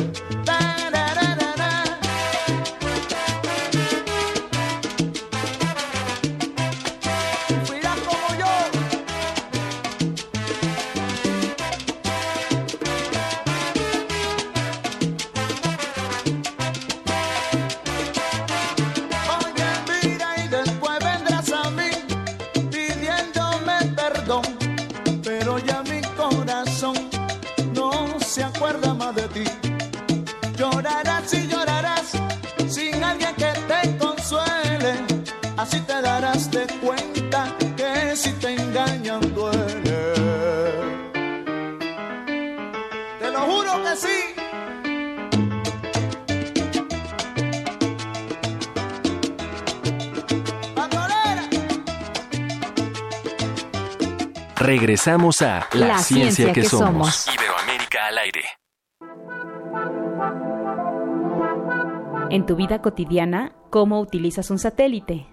[35.62, 40.14] Así te darás de cuenta que si te engañan duele.
[43.20, 44.20] Te lo juro que sí.
[50.76, 51.44] Bandolera.
[54.58, 57.16] Regresamos a La, La ciencia, ciencia que, que somos.
[57.16, 57.36] somos.
[57.36, 58.42] Iberoamérica al aire.
[62.30, 65.28] En tu vida cotidiana, ¿cómo utilizas un satélite?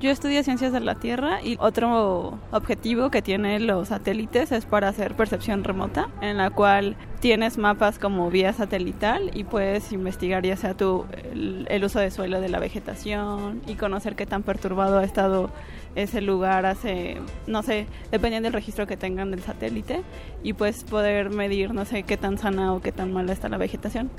[0.00, 4.88] Yo estudio ciencias de la Tierra y otro objetivo que tienen los satélites es para
[4.88, 10.56] hacer percepción remota, en la cual tienes mapas como vía satelital y puedes investigar ya
[10.56, 15.00] sea tu, el, el uso de suelo de la vegetación y conocer qué tan perturbado
[15.00, 15.50] ha estado
[15.96, 20.00] ese lugar hace, no sé, dependiendo del registro que tengan del satélite
[20.42, 23.58] y pues poder medir, no sé, qué tan sana o qué tan mala está la
[23.58, 24.10] vegetación.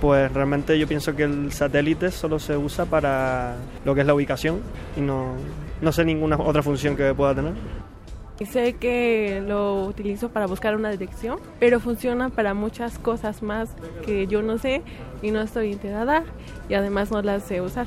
[0.00, 4.14] Pues realmente yo pienso que el satélite solo se usa para lo que es la
[4.14, 4.60] ubicación
[4.96, 5.34] y no,
[5.80, 7.52] no sé ninguna otra función que pueda tener.
[8.50, 13.68] Sé que lo utilizo para buscar una dirección, pero funciona para muchas cosas más
[14.06, 14.82] que yo no sé
[15.20, 16.24] y no estoy enterada
[16.66, 17.86] y además no las sé usar.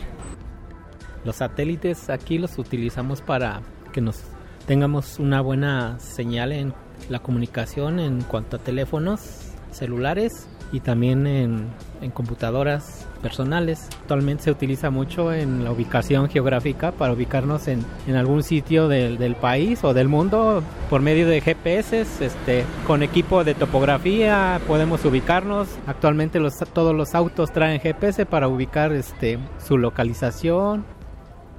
[1.25, 3.61] Los satélites aquí los utilizamos para
[3.91, 4.21] que nos
[4.67, 6.73] tengamos una buena señal en
[7.09, 11.71] la comunicación en cuanto a teléfonos celulares y también en,
[12.13, 13.87] computadoras personales.
[14.01, 19.35] Actualmente se utiliza mucho en la ubicación geográfica para ubicarnos en, algún sitio del, del
[19.35, 22.01] país o del mundo por medio de GPS.
[22.01, 25.69] Este, con equipo de topografía podemos ubicarnos.
[25.87, 30.83] Actualmente los, todos los autos traen GPS para ubicar este, su localización.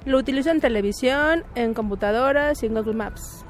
[0.05, 3.44] Lo utilizo en televisión, en computadoras y en Google Maps.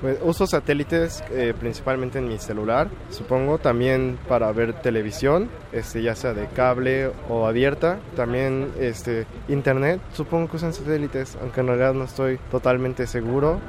[0.00, 6.14] Pues uso satélites eh, principalmente en mi celular, supongo, también para ver televisión, este, ya
[6.14, 11.94] sea de cable o abierta, también este, internet, supongo que usan satélites, aunque en realidad
[11.94, 13.60] no estoy totalmente seguro.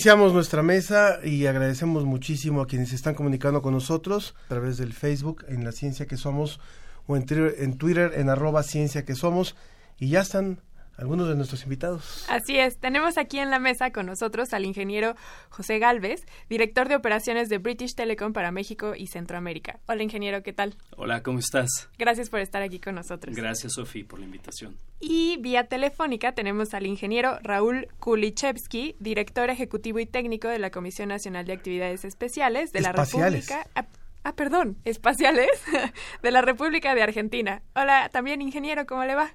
[0.00, 4.94] Iniciamos nuestra mesa y agradecemos muchísimo a quienes están comunicando con nosotros a través del
[4.94, 6.58] Facebook en La Ciencia que Somos
[7.06, 9.56] o en Twitter en, Twitter, en arroba Ciencia que Somos
[9.98, 10.62] y ya están
[11.00, 12.26] algunos de nuestros invitados.
[12.28, 15.14] Así es, tenemos aquí en la mesa con nosotros al ingeniero
[15.48, 19.80] José Galvez, director de operaciones de British Telecom para México y Centroamérica.
[19.86, 20.76] Hola ingeniero, ¿qué tal?
[20.96, 21.88] Hola, ¿cómo estás?
[21.98, 23.34] Gracias por estar aquí con nosotros.
[23.34, 24.76] Gracias, Sofía, por la invitación.
[25.00, 31.08] Y vía telefónica tenemos al ingeniero Raúl Kulichevsky, director ejecutivo y técnico de la Comisión
[31.08, 32.92] Nacional de Actividades Especiales de la.
[32.92, 33.66] República.
[33.74, 33.86] Ah,
[34.24, 35.48] ah, perdón, espaciales
[36.22, 37.62] de la República de Argentina.
[37.74, 39.34] Hola, también ingeniero, ¿cómo le va?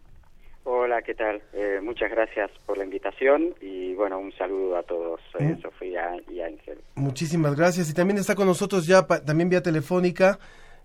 [0.67, 1.41] Hola, ¿qué tal?
[1.53, 5.61] Eh, muchas gracias por la invitación y bueno, un saludo a todos, eh, Mm.
[5.61, 6.79] Sofía y Ángel.
[6.95, 7.89] Muchísimas gracias.
[7.89, 10.39] Y también está con nosotros ya, pa- también vía telefónica,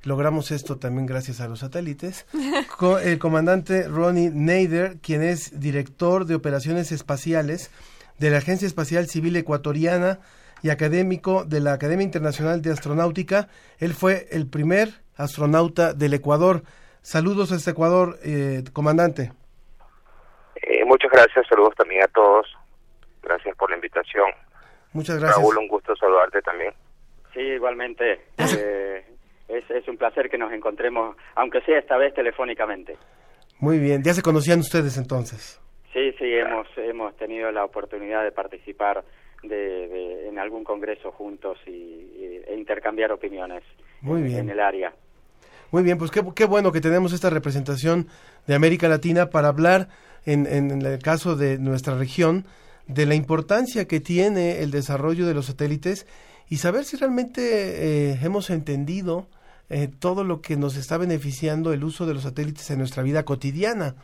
[0.05, 2.27] logramos esto también gracias a los satélites,
[2.79, 7.71] co- el comandante Ronnie Nader, quien es director de operaciones espaciales
[8.19, 10.21] de la Agencia Espacial Civil Ecuatoriana
[10.62, 13.49] y académico de la Academia Internacional de Astronáutica.
[13.79, 16.64] Él fue el primer astronauta del Ecuador.
[17.01, 19.33] Saludos a este Ecuador, eh, comandante.
[20.62, 22.46] Eh, muchas gracias, saludos también a todos.
[23.23, 24.31] Gracias por la invitación.
[24.92, 25.38] Muchas gracias.
[25.40, 26.73] Raúl, un gusto saludarte también.
[27.35, 28.20] Sí, igualmente.
[28.38, 29.05] eh,
[29.49, 32.96] es, es un placer que nos encontremos, aunque sea esta vez telefónicamente.
[33.59, 35.61] Muy bien, ya se conocían ustedes entonces.
[35.92, 39.05] Sí, sí, hemos, hemos tenido la oportunidad de participar
[39.42, 39.57] de,
[39.88, 43.62] de- en algún congreso juntos y, y- e intercambiar opiniones
[44.01, 44.38] Muy en- bien.
[44.40, 44.92] en el área.
[45.73, 48.07] Muy bien, pues qué, qué bueno que tenemos esta representación
[48.46, 49.88] de América Latina para hablar,
[50.26, 52.44] en, el caso de nuestra región,
[52.87, 56.06] de la importancia que tiene el desarrollo de los satélites
[56.48, 59.28] y saber si realmente eh, hemos entendido
[59.68, 63.24] eh, todo lo que nos está beneficiando el uso de los satélites en nuestra vida
[63.24, 63.94] cotidiana.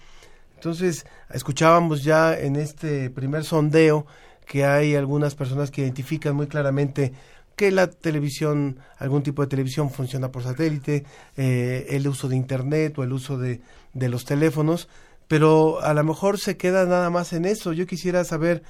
[0.55, 4.07] Entonces, escuchábamos ya en este primer sondeo
[4.46, 7.12] que hay algunas personas que identifican muy claramente
[7.57, 11.05] que la televisión, algún tipo de televisión funciona por satélite,
[11.37, 13.61] eh, el uso de Internet o el uso de,
[13.94, 14.88] de los teléfonos,
[15.29, 17.73] pero a lo mejor se queda nada más en eso.
[17.73, 18.62] Yo quisiera saber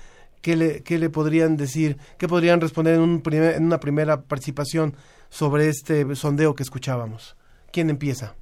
[0.42, 4.22] qué le, qué le podrían decir, qué podrían responder en, un primer- en una primera
[4.22, 4.94] participación
[5.28, 7.36] sobre este sondeo que escuchábamos.
[7.72, 8.34] ¿Quién empieza?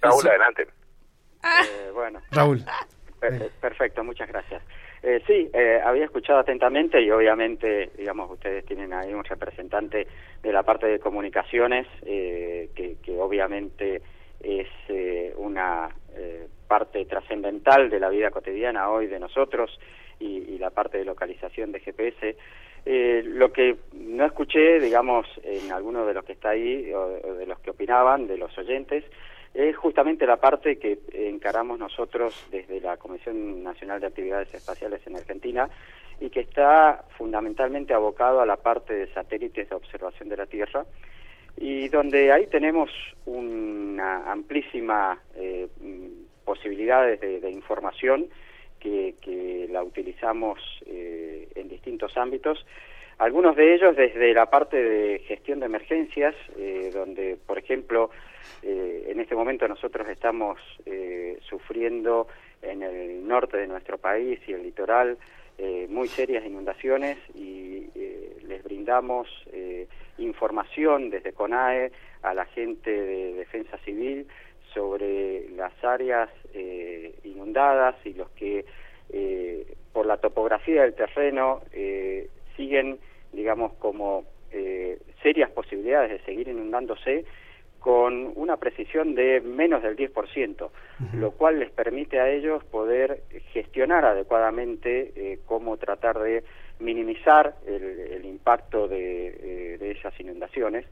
[0.00, 0.66] Raúl, adelante.
[1.42, 2.20] Eh, bueno.
[2.30, 2.64] Raúl.
[3.20, 4.62] Per- perfecto, muchas gracias.
[5.02, 10.06] Eh, sí, eh, había escuchado atentamente y obviamente, digamos, ustedes tienen ahí un representante
[10.42, 14.00] de la parte de comunicaciones eh, que, que obviamente
[14.40, 19.78] es eh, una eh, parte trascendental de la vida cotidiana hoy de nosotros
[20.18, 22.36] y, la parte de localización de GPS.
[22.84, 27.46] Eh, lo que no escuché, digamos, en alguno de los que está ahí o, de
[27.46, 29.04] los que opinaban, de los oyentes,
[29.54, 35.14] es justamente la parte que encaramos nosotros desde la Comisión Nacional de Actividades Espaciales en
[35.14, 35.68] Argentina
[36.18, 40.84] y que está fundamentalmente abocado a la parte de satélites de observación de la Tierra
[41.56, 42.90] y donde ahí tenemos
[43.26, 45.68] una amplísima eh,
[46.44, 48.26] posibilidades de, de información
[48.80, 52.64] que, que la utilizamos eh, en distintos ámbitos.
[53.18, 58.10] Algunos de ellos desde la parte de gestión de emergencias, eh, donde, por ejemplo,
[58.62, 62.26] eh, en este momento nosotros estamos eh, sufriendo
[62.60, 65.16] en el norte de nuestro país y el litoral
[65.88, 67.86] muy serias inundaciones y
[68.44, 69.28] les brindamos
[70.18, 74.26] información desde CONAE a la gente de Defensa Civil
[74.74, 78.64] sobre las áreas eh, inundadas y los que
[79.10, 82.98] eh, por la topografía del terreno eh, siguen,
[83.32, 87.24] digamos, como eh, serias posibilidades de seguir inundándose
[87.78, 90.70] con una precisión de menos del 10%,
[91.18, 96.44] lo cual les permite a ellos poder gestionar adecuadamente eh, cómo tratar de
[96.78, 100.86] minimizar el, el impacto de, de esas inundaciones.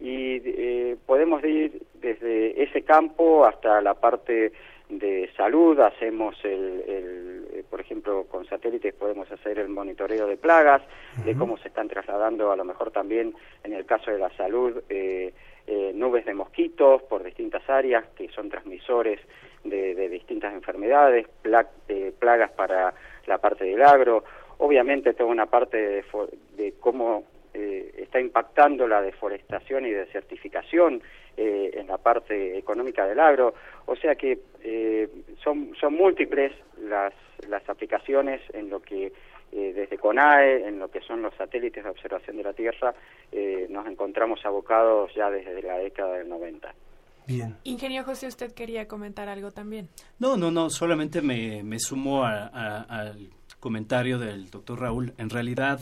[0.00, 4.52] Y eh, podemos ir desde ese campo hasta la parte
[4.88, 10.36] de salud, hacemos el, el, eh, por ejemplo, con satélites podemos hacer el monitoreo de
[10.36, 10.82] plagas,
[11.24, 14.82] de cómo se están trasladando, a lo mejor también en el caso de la salud,
[14.88, 15.32] eh,
[15.68, 19.20] eh, nubes de mosquitos por distintas áreas que son transmisores
[19.62, 22.92] de, de distintas enfermedades, pla- eh, plagas para
[23.26, 24.24] la parte del agro,
[24.58, 26.04] obviamente toda una parte de,
[26.56, 31.02] de cómo eh, está impactando la deforestación y desertificación
[31.36, 33.54] eh, en la parte económica del agro,
[33.86, 35.08] o sea que eh,
[35.42, 37.12] son, son múltiples las,
[37.48, 39.12] las aplicaciones en lo que
[39.52, 42.94] eh, desde CONAE, en lo que son los satélites de observación de la Tierra,
[43.32, 46.72] eh, nos encontramos abocados ya desde la década del 90.
[47.26, 47.56] Bien.
[47.64, 49.88] Ingeniero José, usted quería comentar algo también.
[50.18, 55.12] No, no, no, solamente me, me sumo a- a- al comentario del doctor Raúl.
[55.18, 55.80] En realidad,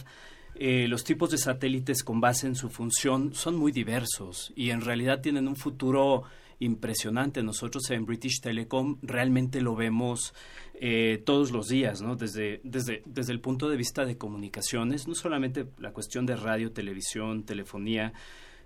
[0.58, 4.80] eh, los tipos de satélites con base en su función son muy diversos y en
[4.80, 6.24] realidad tienen un futuro
[6.58, 7.42] impresionante.
[7.42, 10.34] Nosotros en British Telecom realmente lo vemos
[10.74, 12.16] eh, todos los días, ¿no?
[12.16, 16.72] Desde, desde, desde el punto de vista de comunicaciones, no solamente la cuestión de radio,
[16.72, 18.12] televisión, telefonía,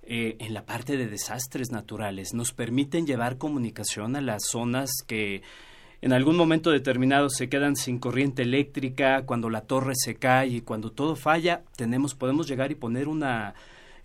[0.05, 2.35] eh, en la parte de desastres naturales.
[2.35, 5.43] Nos permiten llevar comunicación a las zonas que
[6.03, 10.61] en algún momento determinado se quedan sin corriente eléctrica, cuando la torre se cae y
[10.61, 13.55] cuando todo falla, tenemos, podemos llegar y poner una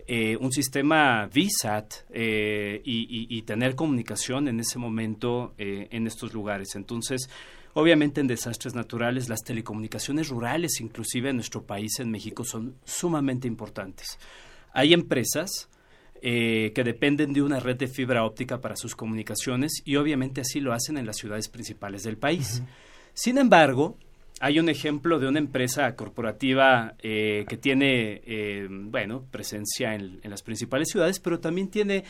[0.09, 6.07] eh, un sistema VSAT eh, y, y- y tener comunicación en ese momento eh, en
[6.07, 6.75] estos lugares.
[6.75, 7.29] Entonces,
[7.73, 13.49] obviamente en desastres naturales, las telecomunicaciones rurales, inclusive en nuestro país, en México, son sumamente
[13.49, 14.17] importantes.
[14.71, 15.67] Hay empresas
[16.21, 20.59] eh, que dependen de una red de fibra óptica para sus comunicaciones y obviamente así
[20.59, 22.63] lo hacen en las ciudades principales del país.
[23.13, 23.97] Sin embargo,
[24.39, 30.29] hay un ejemplo de una empresa corporativa eh, que tiene, eh, bueno, presencia en, en
[30.29, 32.03] las principales ciudades, pero también tiene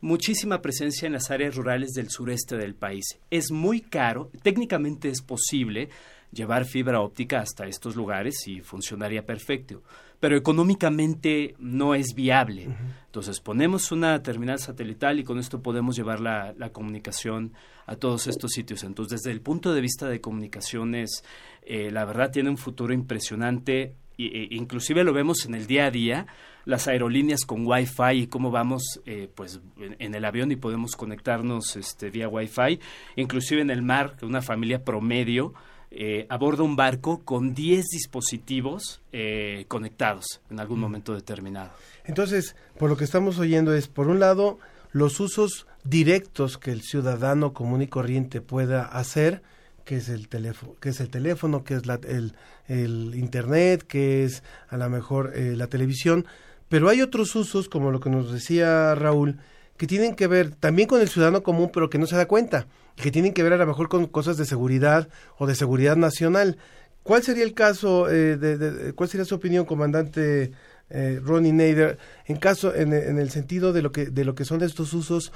[0.00, 3.18] muchísima presencia en las áreas rurales del sureste del país.
[3.30, 5.88] Es muy caro, técnicamente es posible
[6.30, 9.82] llevar fibra óptica hasta estos lugares y funcionaría perfecto,
[10.24, 12.74] pero económicamente no es viable.
[13.04, 17.52] Entonces ponemos una terminal satelital y con esto podemos llevar la, la comunicación
[17.84, 18.84] a todos estos sitios.
[18.84, 21.24] Entonces desde el punto de vista de comunicaciones,
[21.60, 23.96] eh, la verdad tiene un futuro impresionante.
[24.16, 26.26] Y, e- inclusive lo vemos en el día a día,
[26.64, 30.96] las aerolíneas con Wi-Fi y cómo vamos eh, pues en, en el avión y podemos
[30.96, 32.80] conectarnos este, vía Wi-Fi,
[33.16, 35.52] inclusive en el mar, una familia promedio
[35.96, 41.70] eh, aborda un barco con 10 dispositivos eh, conectados en algún momento determinado.
[42.04, 44.58] Entonces, por lo que estamos oyendo es, por un lado,
[44.92, 49.42] los usos directos que el ciudadano común y corriente pueda hacer,
[49.84, 52.34] que es el teléfono, que es el teléfono, que es la- el,
[52.68, 56.26] el internet, que es a lo mejor eh, la televisión,
[56.68, 59.38] pero hay otros usos, como lo que nos decía Raúl,
[59.76, 62.66] que tienen que ver también con el ciudadano común, pero que no se da cuenta,
[62.96, 65.08] que tienen que ver a lo mejor con cosas de seguridad
[65.38, 66.58] o de seguridad nacional.
[67.02, 70.52] ¿Cuál sería el caso, eh, de, cuál sería su opinión, comandante
[70.90, 74.44] eh, Ronnie Nader, en caso, en, en el sentido de lo que de lo que
[74.44, 75.32] son estos usos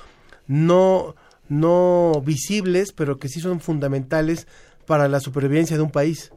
[0.47, 1.15] no
[1.49, 4.47] no visibles, pero que sí son fundamentales
[4.87, 6.33] para la supervivencia de un país?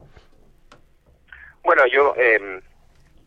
[1.64, 2.60] Bueno, yo eh,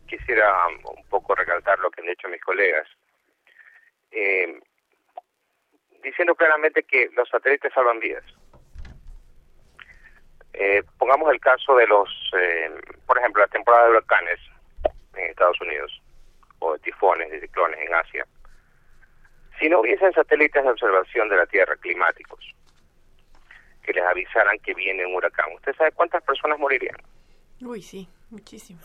[0.06, 2.86] quisiera un poco recalcar lo que han dicho mis colegas,
[4.10, 4.60] eh,
[6.06, 8.24] diciendo claramente que los satélites salvan vidas.
[10.52, 12.70] Eh, pongamos el caso de los, eh,
[13.06, 14.38] por ejemplo, la temporada de huracanes
[15.16, 16.00] en Estados Unidos,
[16.60, 18.26] o de tifones, de ciclones en Asia.
[19.58, 22.54] Si no hubiesen satélites de observación de la Tierra climáticos
[23.82, 26.96] que les avisaran que viene un huracán, ¿usted sabe cuántas personas morirían?
[27.60, 28.80] Uy, sí, muchísimo.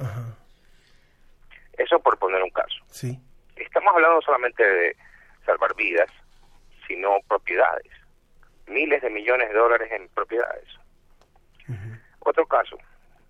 [1.78, 2.80] Eso por poner un caso.
[2.88, 3.20] Sí.
[3.56, 4.96] Estamos hablando solamente de
[5.46, 6.10] salvar vidas,
[6.92, 7.92] sino propiedades.
[8.68, 10.68] Miles de millones de dólares en propiedades.
[12.20, 12.78] Otro caso.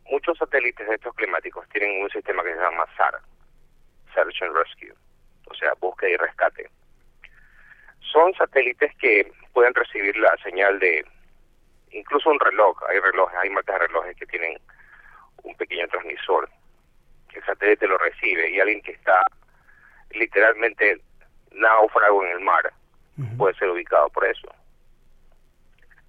[0.10, 3.22] Muchos satélites de estos climáticos tienen un sistema que se llama SAR,
[4.14, 4.94] Search and Rescue,
[5.50, 6.70] o sea, búsqueda y rescate.
[8.12, 11.06] Son satélites que pueden recibir la señal de
[11.92, 12.78] incluso un reloj.
[12.90, 14.60] Hay relojes, hay marcas de relojes que tienen
[15.44, 16.50] un pequeño transmisor.
[17.34, 19.22] El satélite lo recibe y alguien que está
[20.10, 21.00] literalmente
[21.52, 22.74] náufrago en el mar
[23.38, 24.48] puede ser ubicado por eso.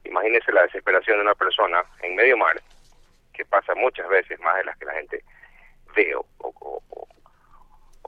[0.05, 2.61] Imagínese la desesperación de una persona en medio mar,
[3.32, 5.24] que pasa muchas veces más de las que la gente
[5.96, 7.09] ve o, o- o-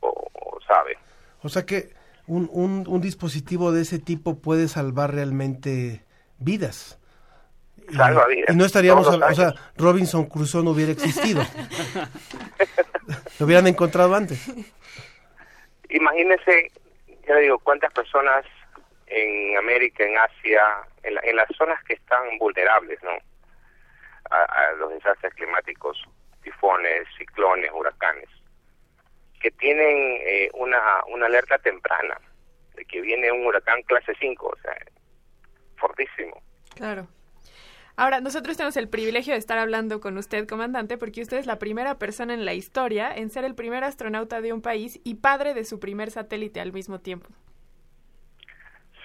[0.00, 0.98] o- o sabe.
[1.42, 1.90] O sea que
[2.26, 6.04] un, un, un dispositivo de ese tipo puede salvar realmente
[6.38, 6.98] vidas.
[7.88, 11.42] Y, Salva vidas, y no estaríamos, o sea, Robinson Crusoe no hubiera existido.
[13.38, 14.48] Lo hubieran encontrado antes.
[15.90, 16.72] Imagínese,
[17.28, 18.44] ya le digo, cuántas personas
[19.14, 20.62] en América, en Asia,
[21.02, 23.12] en, la- en las zonas que están vulnerables, ¿no?
[24.30, 26.02] A, los desastres climáticos,
[26.42, 28.28] tifones, ciclones, huracanes,
[29.40, 32.18] que tienen eh, una, una alerta temprana
[32.74, 34.74] de que viene un huracán clase 5, o sea,
[35.76, 36.42] fortísimo.
[36.74, 37.06] Claro.
[37.96, 41.60] Ahora, nosotros tenemos el privilegio de estar hablando con usted, comandante, porque usted es la
[41.60, 45.54] primera persona en la historia en ser el primer astronauta de un país y padre
[45.54, 47.28] de su primer satélite al mismo tiempo.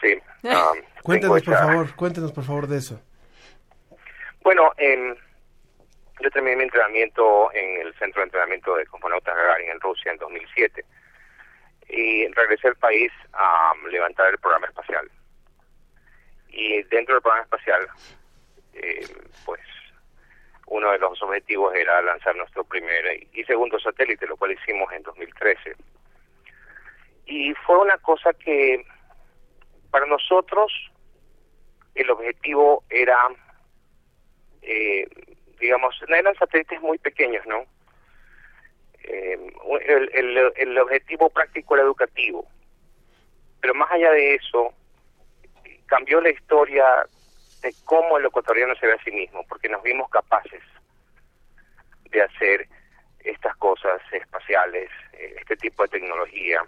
[0.02, 0.18] Sí.
[1.04, 3.02] Cuéntenos, tengo por favor, cuéntenos, por favor, de eso.
[4.42, 5.16] Bueno, em,
[6.22, 10.18] yo terminé mi entrenamiento en el Centro de Entrenamiento de Cosmonautas Gagarin en Rusia en
[10.18, 10.86] 2007
[11.90, 15.10] y regresé al país a um, levantar el programa espacial.
[16.50, 17.88] Y dentro del programa espacial,
[18.74, 19.08] eh,
[19.46, 19.62] pues
[20.68, 25.04] uno de los objetivos era lanzar nuestro primer y segundo satélite, lo cual hicimos en
[25.04, 25.76] 2013.
[27.26, 28.86] Y fue una cosa que
[29.92, 30.72] para nosotros
[31.96, 33.18] el objetivo era
[34.62, 35.08] eh,
[35.60, 37.66] digamos, eran satélites muy pequeños, ¿no?
[39.04, 39.38] Eh,
[39.82, 42.48] el, el, el objetivo práctico era educativo,
[43.62, 44.74] pero más allá de eso,
[45.86, 46.86] cambió la historia
[47.62, 50.62] de cómo el ecuatoriano se ve a sí mismo, porque nos vimos capaces
[52.12, 52.68] de hacer
[53.20, 56.62] estas cosas espaciales, eh, este tipo de tecnología,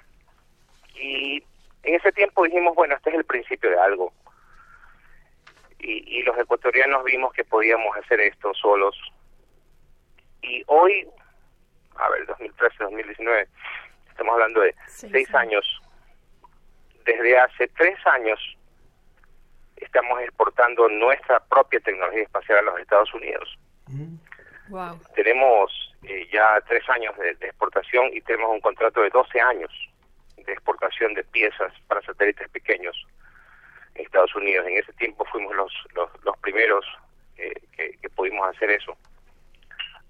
[0.95, 1.43] Y
[1.83, 4.13] en ese tiempo dijimos, bueno, este es el principio de algo.
[5.79, 8.95] Y, y los ecuatorianos vimos que podíamos hacer esto solos.
[10.43, 11.07] Y hoy,
[11.95, 13.47] a ver, 2013, 2019,
[14.09, 15.65] estamos hablando de seis años.
[17.03, 18.39] Desde hace tres años
[19.77, 23.57] estamos exportando nuestra propia tecnología espacial a los Estados Unidos.
[24.69, 24.99] Wow.
[25.15, 29.90] Tenemos eh, ya tres años de, de exportación y tenemos un contrato de 12 años
[30.45, 32.95] de exportación de piezas para satélites pequeños
[33.95, 34.65] en Estados Unidos.
[34.67, 36.85] En ese tiempo fuimos los, los, los primeros
[37.37, 38.97] eh, que, que pudimos hacer eso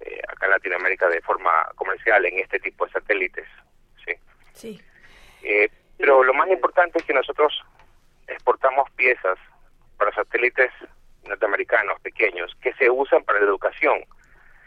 [0.02, 3.48] eh, acá en Latinoamérica de forma comercial en este tipo de satélites.
[4.06, 4.14] ¿sí?
[4.54, 4.82] Sí.
[5.44, 7.62] Eh, pero lo más importante es que nosotros
[8.28, 9.38] exportamos piezas
[9.98, 10.72] para satélites
[11.24, 14.04] norteamericanos pequeños que se usan para la educación.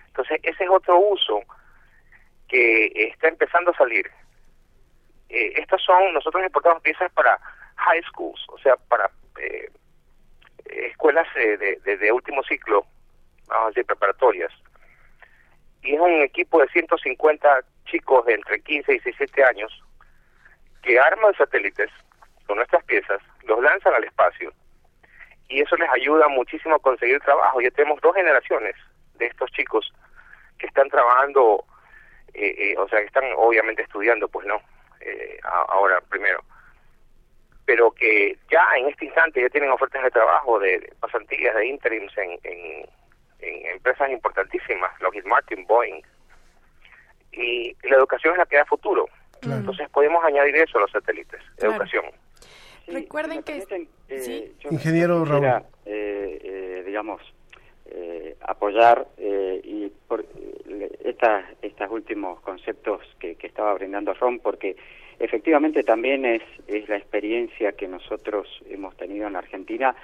[0.07, 1.43] Entonces, ese es otro uso
[2.47, 4.09] que está empezando a salir.
[5.29, 7.39] Eh, estos son, nosotros exportamos piezas para
[7.77, 9.11] high schools, o sea, para
[9.41, 9.71] eh,
[10.67, 12.87] escuelas de, de, de último ciclo,
[13.47, 14.53] vamos a decir, preparatorias.
[15.83, 19.83] Y es un equipo de 150 chicos de entre 15 y 17 años
[20.83, 21.91] que arman satélites
[22.47, 24.53] con nuestras piezas, los lanzan al espacio
[25.49, 27.61] y eso les ayuda muchísimo a conseguir trabajo.
[27.61, 28.75] Ya tenemos dos generaciones
[29.15, 29.93] de estos chicos
[30.59, 31.65] que están trabajando,
[32.33, 34.61] eh, eh, o sea, que están obviamente estudiando, pues no,
[35.01, 36.43] eh, a- ahora primero,
[37.65, 42.13] pero que ya en este instante ya tienen ofertas de trabajo, de, pasantías, de interims
[42.19, 42.87] en, en,
[43.41, 46.03] en empresas importantísimas, Lockheed Martin, Boeing.
[47.33, 49.09] Y la educación es la que da futuro.
[49.43, 51.73] Entonces podemos añadir eso a los satélites, Claro.
[51.75, 52.05] educación.
[52.87, 53.65] Recuerden que...
[54.09, 55.45] Eh, Ingeniero Raúl.
[55.45, 57.21] eh, eh, digamos,
[57.97, 60.25] eh, apoyar eh, y por
[61.05, 64.77] estas estos últimos conceptos que, que estaba brindando Ron, porque
[65.21, 69.95] efectivamente también es, es la experiencia que nosotros hemos tenido en la Argentina,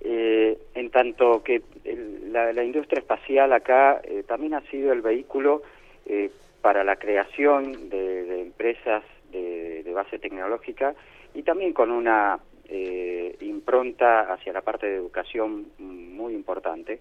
[0.00, 5.00] eh, en tanto que el- la, la industria espacial acá eh, también ha sido el
[5.02, 5.62] vehículo
[6.06, 6.30] eh,
[6.60, 10.94] para la creación de, de empresas de, de base tecnológica
[11.34, 16.98] y también con una eh, impronta hacia la parte de educación muy importante.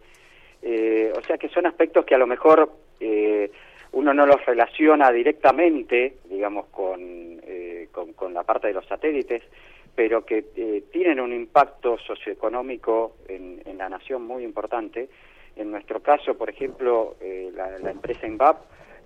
[0.62, 3.52] Eh, o sea que son aspectos que a lo mejor eh,
[3.94, 7.00] uno no los relaciona directamente, digamos, con,
[7.44, 9.44] eh, con, la parte de los satélites,
[9.96, 15.10] pero que eh, tienen un impacto socioeconómico en, en la nación muy importante.
[15.56, 18.58] En nuestro caso, por ejemplo, eh, la, empresa INVAP,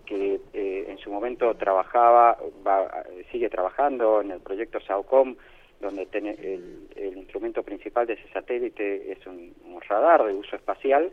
[0.06, 2.38] que eh, en su momento trabajaba,
[2.68, 5.36] va- sigue trabajando en el proyecto SAOCOM,
[5.80, 9.54] donde tiene el, el instrumento principal de ese satélite es un
[9.88, 11.10] radar de uso espacial,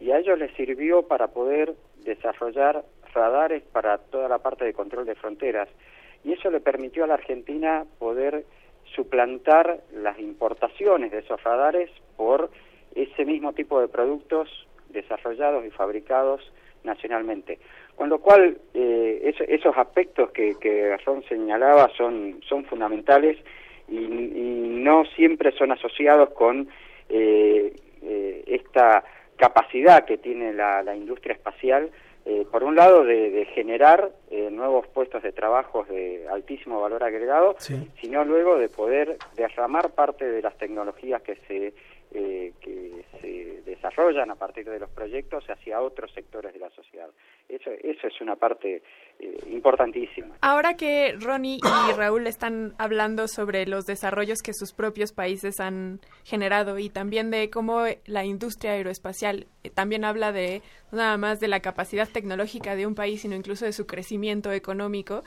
[0.00, 1.74] y a ellos les sirvió para poder
[2.04, 2.84] desarrollar
[3.14, 5.68] radares para toda la parte de control de fronteras.
[6.24, 8.44] Y eso le permitió a la Argentina poder
[8.94, 12.50] suplantar las importaciones de esos radares por
[12.94, 14.48] ese mismo tipo de productos
[14.90, 16.40] desarrollados y fabricados
[16.84, 17.58] nacionalmente.
[17.96, 23.36] Con lo cual, eh, eso- esos aspectos que, que Ron señalaba son, son fundamentales
[23.88, 26.68] y, y no siempre son asociados con
[27.08, 29.04] eh, eh, esta
[29.36, 31.90] capacidad que tiene la, la industria espacial,
[32.24, 37.04] eh, por un lado, de, de generar eh, nuevos puestos de trabajo de altísimo valor
[37.04, 41.72] agregado, sino luego de poder derramar parte de las tecnologías que se,
[42.12, 47.08] eh, que se desarrollan a partir de los proyectos hacia otros sectores de la sociedad.
[47.48, 48.82] Eso, eso es una parte
[49.20, 50.34] eh, importantísima.
[50.40, 51.60] Ahora que Ronnie y
[51.96, 57.48] Raúl están hablando sobre los desarrollos que sus propios países han generado y también de
[57.48, 62.86] cómo la industria aeroespacial eh, también habla de nada más de la capacidad tecnológica de
[62.86, 64.15] un país, sino incluso de su crecimiento
[64.52, 65.22] económico,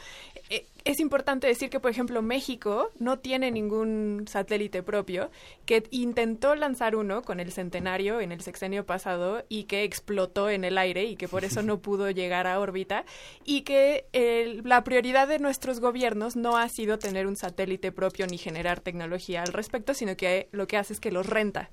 [0.49, 5.29] eh, es importante decir que, por ejemplo, México no tiene ningún satélite propio,
[5.65, 10.63] que intentó lanzar uno con el centenario en el sexenio pasado y que explotó en
[10.63, 13.05] el aire y que por eso no pudo llegar a órbita
[13.45, 18.25] y que eh, la prioridad de nuestros gobiernos no ha sido tener un satélite propio
[18.27, 21.69] ni generar tecnología al respecto, sino que lo que hace es que los renta.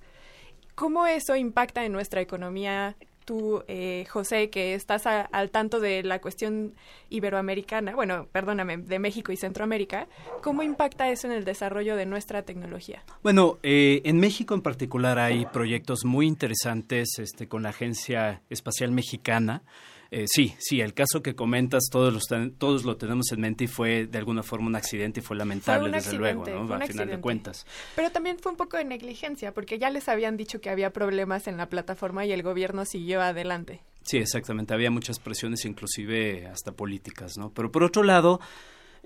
[0.75, 2.97] ¿Cómo eso impacta en nuestra economía?
[3.27, 6.75] Tú, eh, José, que estás a- al tanto de la cuestión
[7.11, 10.07] iberoamericana, bueno, perdóname, de México y Centroamérica,
[10.45, 13.03] ¿cómo impacta eso en el desarrollo de nuestra tecnología?
[13.25, 18.93] Bueno, eh, en México en particular hay proyectos muy interesantes este, con la Agencia Espacial
[18.93, 19.63] Mexicana.
[20.11, 22.25] Eh, sí, sí, el caso que comentas todos, los
[22.59, 25.91] todos lo tenemos en mente y fue de alguna forma un accidente y fue lamentable,
[25.91, 26.75] desde luego, ¿no?
[26.75, 27.67] a final de cuentas.
[27.95, 31.47] Pero también fue un poco de negligencia, porque ya les habían dicho que había problemas
[31.49, 33.81] en la plataforma y el gobierno siguió adelante.
[34.03, 34.73] Sí, exactamente.
[34.73, 37.51] Había muchas presiones, inclusive hasta políticas, ¿no?
[37.51, 38.41] Pero por otro lado,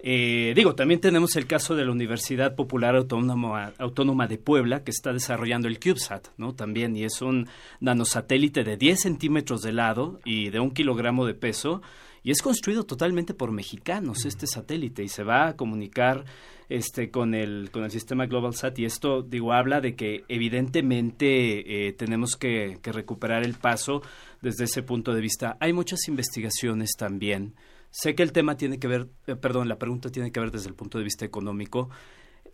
[0.03, 4.91] Eh, digo, también tenemos el caso de la Universidad Popular Autónoma, Autónoma de Puebla, que
[4.91, 6.55] está desarrollando el CubeSat, ¿no?
[6.55, 7.49] También, y es un
[7.81, 11.83] nanosatélite de 10 centímetros de lado y de un kilogramo de peso,
[12.23, 16.25] y es construido totalmente por mexicanos este satélite, y se va a comunicar
[16.71, 21.93] este con el con el sistema GlobalSat y esto digo habla de que evidentemente eh,
[21.95, 24.03] tenemos que, que recuperar el paso
[24.41, 25.57] desde ese punto de vista.
[25.59, 27.55] Hay muchas investigaciones también
[27.91, 30.69] Sé que el tema tiene que ver, eh, perdón, la pregunta tiene que ver desde
[30.69, 31.91] el punto de vista económico.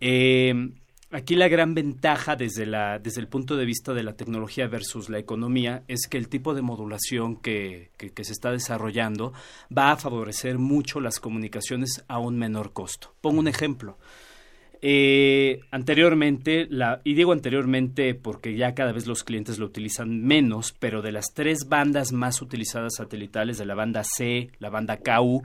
[0.01, 0.73] Eh,
[1.11, 5.09] aquí la gran ventaja desde, la, desde el punto de vista de la tecnología versus
[5.09, 9.33] la economía es que el tipo de modulación que, que, que se está desarrollando
[9.77, 13.15] va a favorecer mucho las comunicaciones a un menor costo.
[13.21, 13.99] Pongo un ejemplo.
[14.83, 20.73] Eh, anteriormente, la, y digo anteriormente porque ya cada vez los clientes lo utilizan menos,
[20.79, 25.43] pero de las tres bandas más utilizadas satelitales, de la banda C, la banda KU,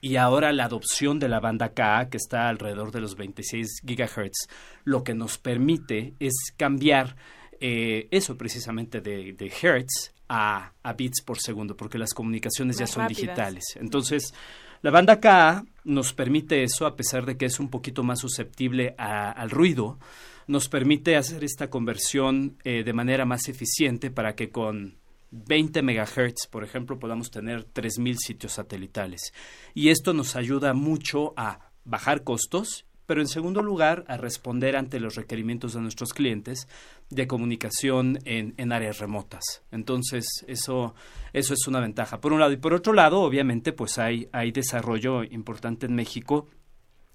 [0.00, 4.48] y ahora la adopción de la banda KA, que está alrededor de los 26 gigahertz,
[4.84, 7.14] lo que nos permite es cambiar
[7.60, 12.80] eh, eso precisamente de, de hertz a, a, bits por segundo, porque las comunicaciones Más
[12.80, 13.20] ya son rápidas.
[13.20, 13.64] digitales.
[13.76, 14.34] Entonces,
[14.80, 18.94] la banda KA nos permite eso, a pesar de que es un poquito más susceptible
[18.98, 19.98] al ruido,
[20.46, 24.96] nos permite hacer esta conversión eh, de manera más eficiente para que con
[25.30, 29.32] 20 megahertz, por ejemplo, podamos tener 3.000 sitios satelitales.
[29.74, 35.00] Y esto nos ayuda mucho a bajar costos pero en segundo lugar a responder ante
[35.00, 36.68] los requerimientos de nuestros clientes
[37.12, 39.62] de comunicación en, en, áreas remotas.
[39.70, 40.94] Entonces, eso,
[41.32, 42.52] eso es una ventaja, por un lado.
[42.52, 46.48] Y por otro lado, obviamente, pues hay, hay desarrollo importante en México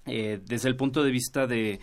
[0.06, 1.80] eh, desde el punto de vista de,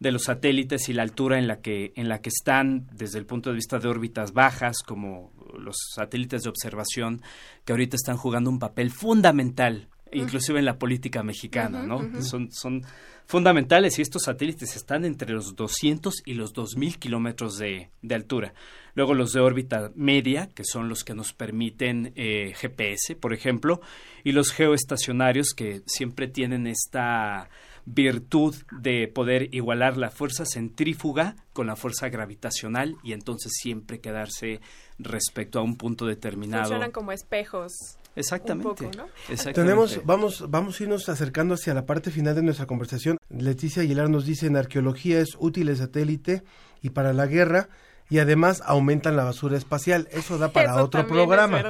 [0.00, 3.26] de los satélites y la altura en la que en la que están desde el
[3.26, 7.22] punto de vista de órbitas bajas como los satélites de observación
[7.64, 11.98] que ahorita están jugando un papel fundamental inclusive en la política mexicana, ¿no?
[11.98, 12.22] Uh -huh.
[12.22, 12.82] Son son
[13.28, 18.54] fundamentales y estos satélites están entre los 200 y los 2000 kilómetros de, de, altura.
[18.94, 23.82] Luego los de órbita media, que son los que nos permiten eh, GPS, por ejemplo,
[24.24, 27.50] y los geoestacionarios que siempre tienen esta
[27.84, 34.60] virtud de poder igualar la fuerza centrífuga con la fuerza gravitacional y entonces siempre quedarse
[34.98, 36.64] respecto a un punto determinado.
[36.64, 37.97] Funcionan como espejos.
[38.18, 38.68] Exactamente.
[38.68, 39.06] Poco, ¿no?
[39.28, 39.52] Exactamente.
[39.52, 43.18] Tenemos, vamos, vamos a irnos acercando hacia la parte final de nuestra conversación.
[43.28, 46.42] Leticia Aguilar nos dice en arqueología es útil el satélite
[46.82, 47.68] y para la guerra
[48.10, 50.08] y además aumentan la basura espacial.
[50.10, 51.62] Eso da para Eso otro programa.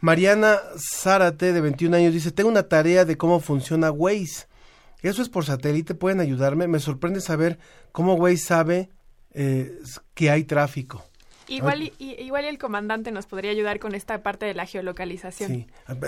[0.00, 4.46] Mariana Zárate, de 21 años, dice, tengo una tarea de cómo funciona Waze.
[5.00, 6.68] Eso es por satélite, pueden ayudarme.
[6.68, 7.58] Me sorprende saber
[7.90, 8.90] cómo Waze sabe
[9.32, 9.78] eh,
[10.14, 11.04] que hay tráfico.
[11.52, 11.92] Igual, y,
[12.22, 15.50] igual y el comandante nos podría ayudar con esta parte de la geolocalización.
[15.50, 15.66] Sí,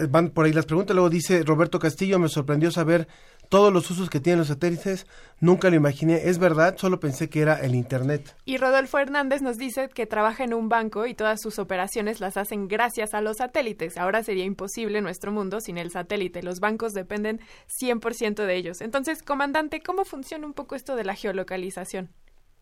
[0.08, 0.94] van por ahí las preguntas.
[0.94, 3.06] Luego dice Roberto Castillo, me sorprendió saber
[3.48, 5.06] todos los usos que tienen los satélites.
[5.40, 6.28] Nunca lo imaginé.
[6.28, 8.34] Es verdad, solo pensé que era el Internet.
[8.44, 12.36] Y Rodolfo Hernández nos dice que trabaja en un banco y todas sus operaciones las
[12.36, 13.98] hacen gracias a los satélites.
[13.98, 16.42] Ahora sería imposible nuestro mundo sin el satélite.
[16.42, 17.40] Los bancos dependen
[17.82, 18.80] 100% de ellos.
[18.80, 22.10] Entonces, comandante, ¿cómo funciona un poco esto de la geolocalización?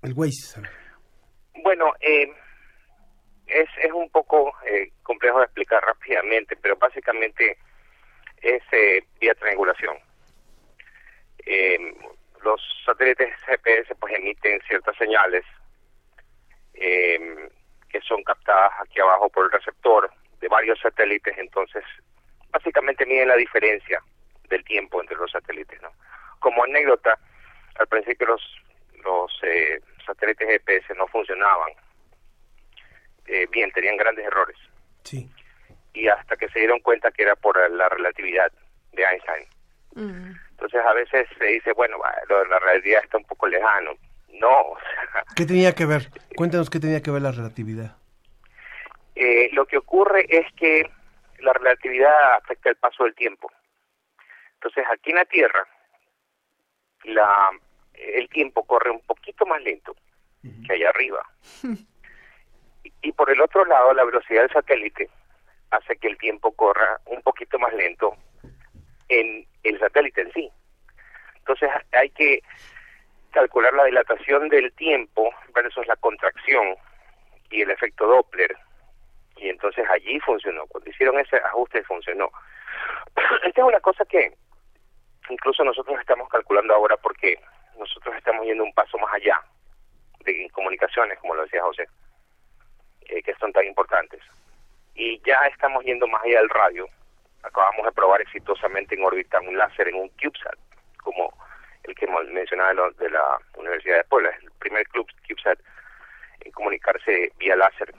[0.02, 0.60] El Waze.
[1.62, 2.26] Bueno, eh,
[3.52, 7.58] es, es un poco eh, complejo de explicar rápidamente, pero básicamente
[8.40, 9.96] es eh, vía triangulación.
[11.44, 11.78] Eh,
[12.42, 15.44] los satélites GPS pues emiten ciertas señales
[16.74, 17.48] eh,
[17.88, 21.84] que son captadas aquí abajo por el receptor de varios satélites, entonces
[22.50, 24.02] básicamente miden la diferencia
[24.48, 25.80] del tiempo entre los satélites.
[25.82, 25.92] ¿no?
[26.40, 27.18] Como anécdota,
[27.76, 28.42] al principio los,
[29.04, 31.72] los eh, satélites GPS no funcionaban
[33.26, 34.56] eh, bien, tenían grandes errores.
[35.04, 35.28] Sí.
[35.94, 38.50] Y hasta que se dieron cuenta que era por la relatividad
[38.92, 39.46] de Einstein.
[39.94, 40.32] Mm.
[40.52, 41.98] Entonces a veces se dice, bueno,
[42.28, 43.92] lo de la relatividad está un poco lejano.
[44.32, 46.08] No, o sea, ¿Qué tenía que ver?
[46.36, 47.96] Cuéntanos qué tenía que ver la relatividad.
[49.14, 50.90] eh, lo que ocurre es que
[51.40, 53.50] la relatividad afecta el paso del tiempo.
[54.54, 55.66] Entonces aquí en la Tierra,
[57.04, 57.50] la,
[57.94, 59.94] el tiempo corre un poquito más lento
[60.66, 61.22] que allá arriba.
[63.02, 65.10] y por el otro lado, la velocidad del satélite
[65.70, 68.16] hace que el tiempo corra un poquito más lento
[69.08, 70.50] en el satélite en sí.
[71.38, 72.42] Entonces hay que
[73.32, 76.76] calcular la dilatación del tiempo versus la contracción
[77.50, 78.56] y el efecto Doppler.
[79.36, 80.66] Y entonces allí funcionó.
[80.66, 82.30] Cuando hicieron ese ajuste funcionó.
[83.44, 84.32] Esta es una cosa que
[85.28, 87.40] incluso nosotros estamos calculando ahora porque
[87.78, 89.40] nosotros estamos yendo un paso más allá
[90.20, 91.88] de comunicaciones, como lo decía José,
[93.12, 94.20] eh, que son tan importantes.
[94.94, 96.86] Y ya estamos yendo más allá del radio.
[97.42, 100.58] Acabamos de probar exitosamente en órbita un láser en un CubeSat
[101.02, 101.32] como
[101.84, 105.58] el que mencionaba lo- de la Universidad de Puebla, es el primer club CubeSat
[106.40, 107.92] en comunicarse vía láser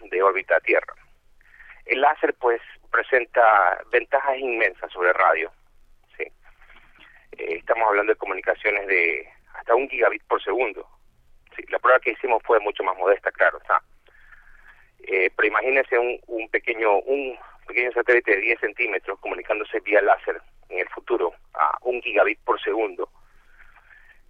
[0.00, 0.94] de órbita a Tierra.
[1.84, 5.52] El láser pues presenta ventajas inmensas sobre radio.
[6.16, 6.24] ¿sí?
[7.32, 10.88] Eh, estamos hablando de comunicaciones de hasta un gigabit por segundo.
[11.56, 13.82] Sí, la prueba que hicimos fue mucho más modesta, claro está.
[15.04, 17.36] Eh, pero imagínense un, un pequeño un
[17.66, 22.60] pequeño satélite de 10 centímetros comunicándose vía láser en el futuro a un gigabit por
[22.60, 23.08] segundo,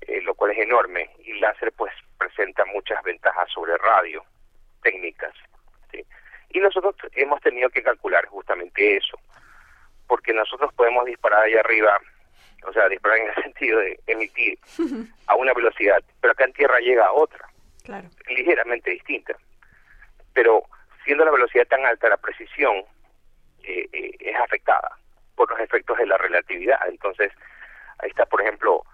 [0.02, 1.10] eh, lo cual es enorme.
[1.24, 4.22] Y láser pues presenta muchas ventajas sobre radio,
[4.82, 5.32] técnicas.
[5.90, 6.04] ¿sí?
[6.50, 9.18] Y nosotros hemos tenido que calcular justamente eso,
[10.06, 11.98] porque nosotros podemos disparar ahí arriba,
[12.66, 14.58] o sea, disparar en el sentido de emitir
[15.26, 17.46] a una velocidad, pero acá en tierra llega a otra,
[17.84, 18.08] Claro.
[18.28, 19.34] ligeramente distinta.
[20.33, 20.62] Pero
[21.05, 22.85] siendo la velocidad tan alta, la precisión
[23.62, 24.97] eh, eh, es afectada
[25.35, 26.81] por los efectos de la relatividad.
[26.89, 27.33] Entonces,
[27.99, 28.85] ahí está, por ejemplo,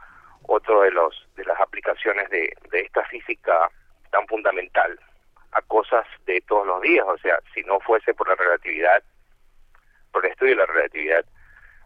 [0.43, 3.70] otro de los de las aplicaciones de, de esta física
[4.11, 4.99] tan fundamental
[5.53, 7.05] a cosas de todos los días.
[7.09, 9.03] O sea, si no fuese por la relatividad,
[10.12, 11.24] por el estudio de la relatividad,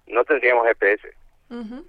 [0.06, 1.14] no tendríamos GPS.
[1.50, 1.86] Ujú.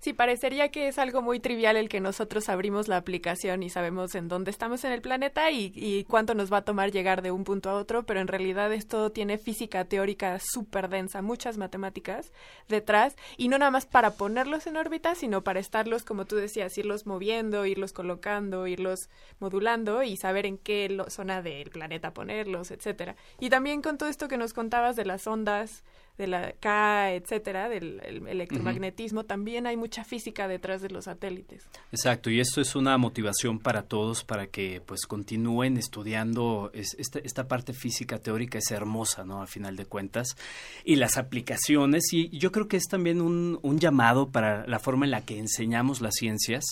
[0.00, 4.14] Sí, parecería que es algo muy trivial el que nosotros abrimos la aplicación y sabemos
[4.14, 7.44] en dónde estamos en el planeta y, cuánto nos va a tomar llegar de un
[7.44, 12.32] punto a otro, pero en realidad esto tiene física teórica súper densa, muchas matemáticas
[12.66, 16.78] detrás, y no nada más para ponerlos en órbita, sino para estarlos, como tú decías,
[16.78, 23.16] irlos moviendo, irlos colocando, irlos modulando y saber en qué zona del planeta ponerlos, etcétera.
[23.38, 25.84] Y también con todo esto que nos contabas de las ondas
[26.18, 31.66] de la K, etcétera, del el electromagnetismo, también hay mucha física detrás de los satélites.
[31.92, 37.20] Exacto, y esto es una motivación para todos para que pues continúen estudiando es- esta,
[37.20, 39.40] esta parte física teórica es hermosa, ¿no?
[39.42, 40.36] A final de cuentas.
[40.84, 45.06] Y las aplicaciones, y yo creo que es también un, un llamado para la forma
[45.06, 46.64] en la que enseñamos las ciencias,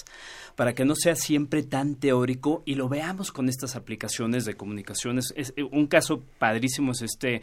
[0.57, 5.32] para que no sea siempre tan teórico y lo veamos con estas aplicaciones de comunicaciones.
[5.36, 7.41] Es, eh, un caso padrísimo es este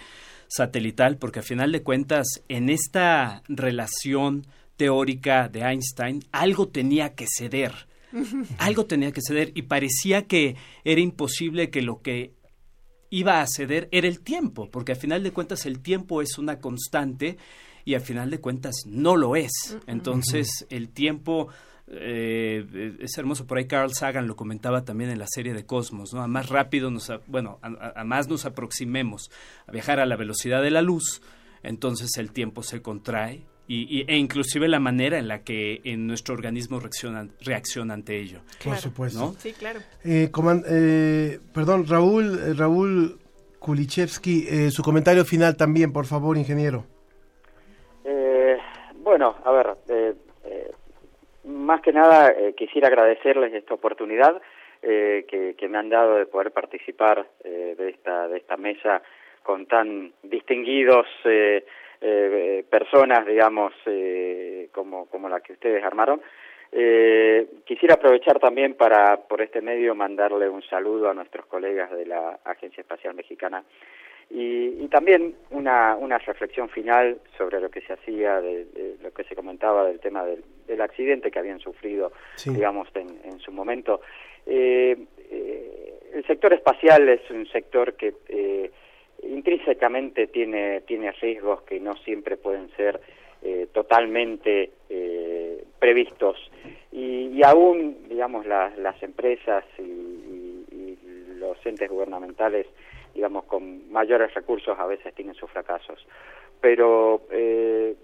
[0.47, 4.45] satelital, porque a final de cuentas, en esta relación
[4.77, 7.87] teórica de Einstein, algo tenía que ceder.
[8.59, 12.31] Algo tenía que ceder y parecía que era imposible que lo que
[13.09, 16.59] iba a ceder era el tiempo, porque a final de cuentas el tiempo es una
[16.59, 17.37] constante
[17.83, 19.77] y a final de cuentas no lo es.
[19.85, 21.49] Entonces el tiempo
[21.88, 23.45] eh, es hermoso.
[23.45, 26.21] Por ahí Carl Sagan lo comentaba también en la serie de Cosmos, ¿no?
[26.21, 29.29] A más rápido nos, a- bueno, a, más nos aproximemos
[29.67, 31.21] a viajar a la velocidad de la luz,
[31.63, 36.05] entonces el tiempo se contrae y, y- e inclusive la manera en la que en
[36.07, 38.41] nuestro organismo reacciona, reacciona ante ello.
[38.63, 39.19] Por supuesto.
[39.19, 39.36] ¿no?
[39.39, 39.79] Sí, claro.
[40.03, 43.19] Eh, coman- eh, perdón, Raúl, eh, Raúl
[43.59, 46.86] Kulichevsky, eh, su comentario final también, por favor, ingeniero.
[48.03, 48.57] Eh,
[49.03, 49.75] bueno, a ver,
[51.66, 54.41] más que nada eh, quisiera agradecerles esta oportunidad
[54.82, 59.01] eh, que, me han dado de poder participar eh, de esta de esta mesa
[59.43, 61.66] con tan distinguidos eh,
[62.01, 66.22] eh, personas, digamos, eh, como como la que ustedes armaron.
[67.63, 72.39] Quisiera aprovechar también para por este medio mandarle un saludo a nuestros colegas de la
[72.43, 73.63] Agencia Espacial Mexicana
[74.30, 79.11] y, y también una, una reflexión final sobre lo que se hacía, de, de lo
[79.13, 82.49] que se comentaba del tema del, del accidente que habían sufrido, Sí.
[82.51, 84.01] digamos, en, en su momento.
[84.45, 84.97] Eh,
[85.32, 88.71] eh, el sector espacial es un sector que eh,
[89.36, 92.99] intrínsecamente tiene, tiene riesgos que no siempre pueden ser
[93.43, 96.38] eh, totalmente eh, previstos.
[96.91, 102.65] Y, y aún, digamos, las, las empresas y, y- y los entes gubernamentales,
[103.16, 106.05] digamos, con mayores recursos a veces tienen sus fracasos.
[106.61, 107.95] Pero eh,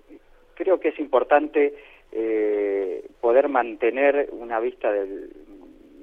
[0.56, 1.76] creo que es importante
[2.12, 5.32] eh, poder mantener una vista del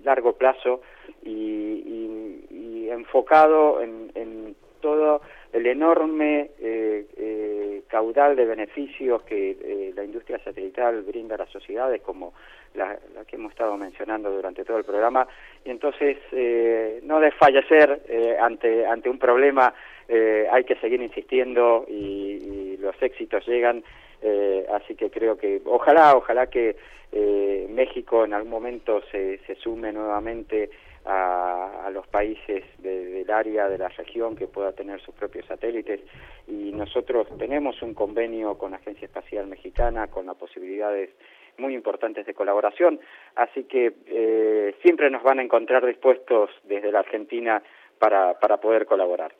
[0.05, 0.83] largo plazo
[1.23, 5.21] y, y- y enfocado en, en todo
[5.53, 11.51] el enorme eh, eh, caudal de beneficios que eh, la industria satelital brinda a las
[11.51, 12.35] sociedades, como
[12.75, 15.27] la, la que hemos estado mencionando durante todo el programa,
[15.65, 19.73] y entonces eh, no desfallecer eh, ante, ante un problema,
[20.07, 23.83] eh, hay que seguir insistiendo y, y los éxitos llegan,
[24.73, 26.75] así que creo que ojalá, ojalá que
[27.69, 30.71] México en algún momento se, se sume nuevamente
[31.09, 35.47] a, a los países de- del área, de la región, que pueda tener sus propios
[35.47, 36.01] satélites.
[36.47, 41.11] Y nosotros tenemos un convenio con la Agencia Espacial Mexicana, con las posibilidades
[41.57, 43.01] muy importantes de colaboración,
[43.35, 47.61] así que eh, siempre nos van a encontrar dispuestos desde la Argentina
[47.99, 49.35] para, para poder colaborar.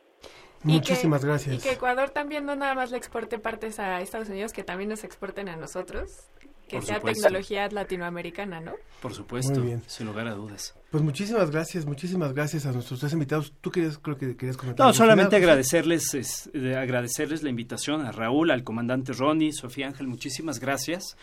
[0.65, 1.63] Muchísimas Y gracias.
[1.63, 5.05] que Ecuador también no nada más le exporte partes a Estados Unidos, que también nos
[5.05, 6.29] exporten a nosotros.
[6.69, 7.23] Que Por sea supuesto.
[7.23, 8.73] tecnología latinoamericana, ¿no?
[9.01, 9.83] Por supuesto, Muy bien.
[9.87, 10.75] sin lugar a dudas.
[10.91, 13.53] Pues muchísimas gracias, muchísimas gracias a nuestros tres invitados.
[13.61, 14.87] Tú querías, creo que querías comentar.
[14.87, 19.87] No, solamente final, agradecerles, es, de agradecerles la invitación a Raúl, al comandante Ronnie, Sofía
[19.87, 21.17] Ángel, muchísimas gracias.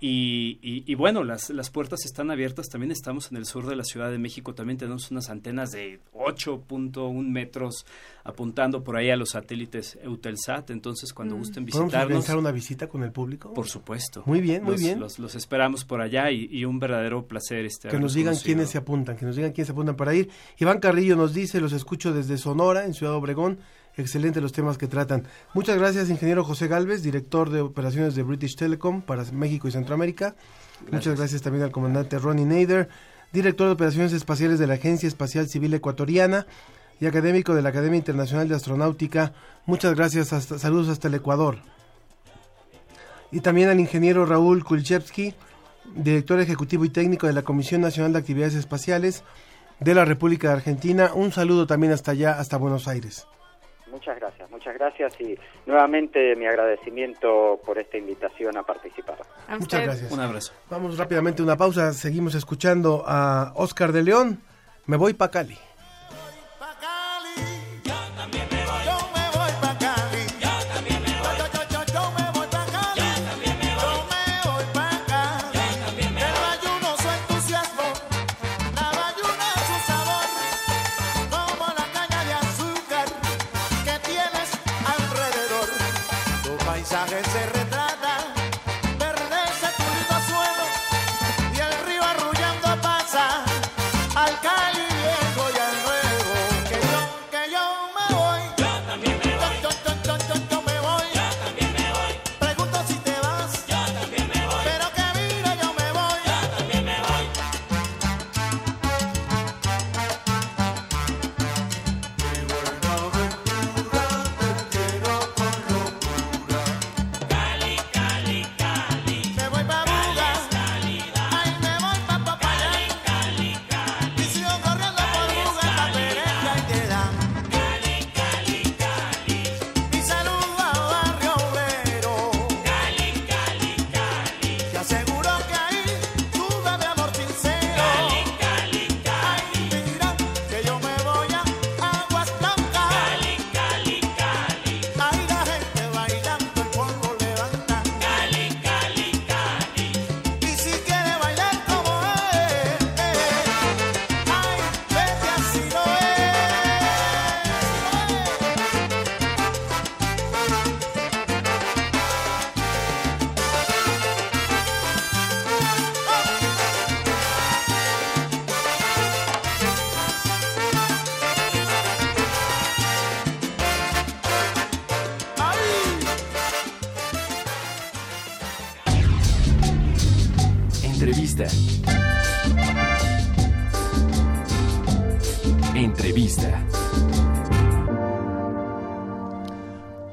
[0.00, 2.68] Y, y- y bueno, las, las puertas están abiertas.
[2.68, 4.54] También estamos en el sur de la Ciudad de México.
[4.54, 7.86] También tenemos unas antenas de 8.1 metros
[8.24, 10.70] apuntando por ahí a los satélites Eutelsat.
[10.70, 13.54] Entonces, cuando gusten ¿Podemos visitarnos, organizar una visita con el público?
[13.54, 14.22] por supuesto.
[14.26, 15.00] Muy bien, muy Los- bien.
[15.00, 17.64] Los, los esperamos por allá y, y un verdadero placer.
[17.64, 18.44] Este, Que nos digan conocido.
[18.46, 20.28] quiénes se apuntan, que nos digan quiénes se apuntan para ir.
[20.58, 23.58] Iván Carrillo nos dice, los escucho desde Sonora, en Ciudad Obregón.
[23.96, 25.24] Excelente los temas que tratan.
[25.54, 30.34] Muchas gracias, ingeniero José Galvez, director de operaciones de British Telecom para México y Centroamérica.
[30.90, 32.88] Muchas gracias también al comandante Ronnie Nader,
[33.32, 36.46] director de operaciones espaciales de la Agencia Espacial Civil Ecuatoriana
[37.00, 39.32] y académico de la Academia Internacional de Astronáutica.
[39.64, 41.58] Muchas gracias, hasta, saludos hasta el Ecuador.
[43.30, 45.34] Y también al ingeniero Raúl Kulchevsky,
[45.94, 49.22] director ejecutivo y técnico de la Comisión Nacional de Actividades Espaciales
[49.78, 51.12] de la República de Argentina.
[51.14, 53.26] Un saludo también hasta allá, hasta Buenos Aires.
[53.94, 59.18] Muchas gracias, muchas gracias y nuevamente mi agradecimiento por esta invitación a participar.
[59.56, 60.10] Muchas gracias.
[60.10, 60.52] Un abrazo.
[60.68, 61.92] Vamos rápidamente a una pausa.
[61.92, 64.42] Seguimos escuchando a Oscar de León.
[64.86, 65.56] Me voy pa' Cali.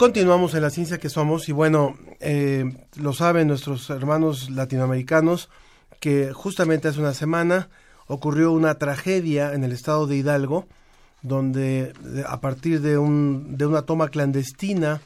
[0.02, 5.48] Continuamos en la ciencia que somos y bueno, eh, lo saben nuestros hermanos latinoamericanos
[6.00, 7.70] que justamente hace una semana
[8.08, 10.66] ocurrió una tragedia en el estado de Hidalgo
[11.22, 15.02] donde de- a partir de, un, de una toma clandestina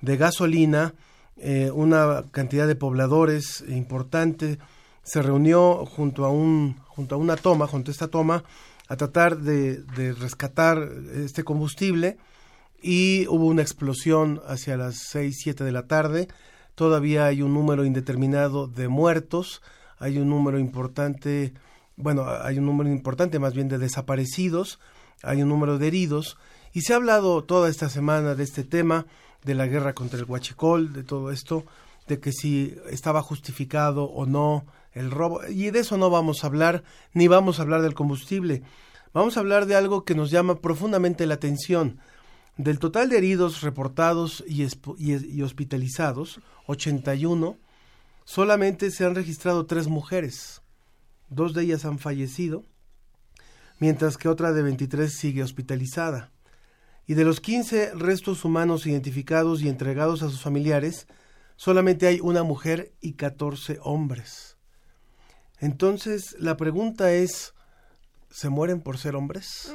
[0.00, 0.94] de gasolina,
[1.36, 4.58] eh, una cantidad de pobladores importante
[5.04, 8.42] se reunió junto a, un, junto a una toma, junto a esta toma,
[8.88, 12.18] a tratar de, de rescatar este combustible
[12.82, 16.28] y hubo una explosión hacia las 6, 7 de la tarde.
[16.74, 19.62] Todavía hay un número indeterminado de muertos,
[19.98, 21.52] hay un número importante,
[21.96, 24.78] bueno, hay un número importante más bien de desaparecidos,
[25.22, 26.38] hay un número de heridos
[26.72, 29.06] y se ha hablado toda esta semana de este tema,
[29.44, 31.64] de la guerra contra el huachicol, de todo esto,
[32.06, 35.40] de que si estaba justificado o no el robo.
[35.48, 38.62] Y de eso no vamos a hablar, ni vamos a hablar del combustible.
[39.12, 41.98] Vamos a hablar de algo que nos llama profundamente la atención.
[42.60, 47.56] Del total de heridos reportados y, hospitalizados, 81,
[48.24, 50.60] solamente se han registrado tres mujeres.
[51.30, 52.66] Dos de ellas han fallecido,
[53.78, 56.32] mientras que otra de 23 sigue hospitalizada.
[57.06, 61.06] Y de los 15 restos humanos identificados y entregados a sus familiares,
[61.56, 64.58] solamente hay una mujer y 14 hombres.
[65.60, 67.54] Entonces, la pregunta es,
[68.28, 69.72] ¿se mueren por ser hombres?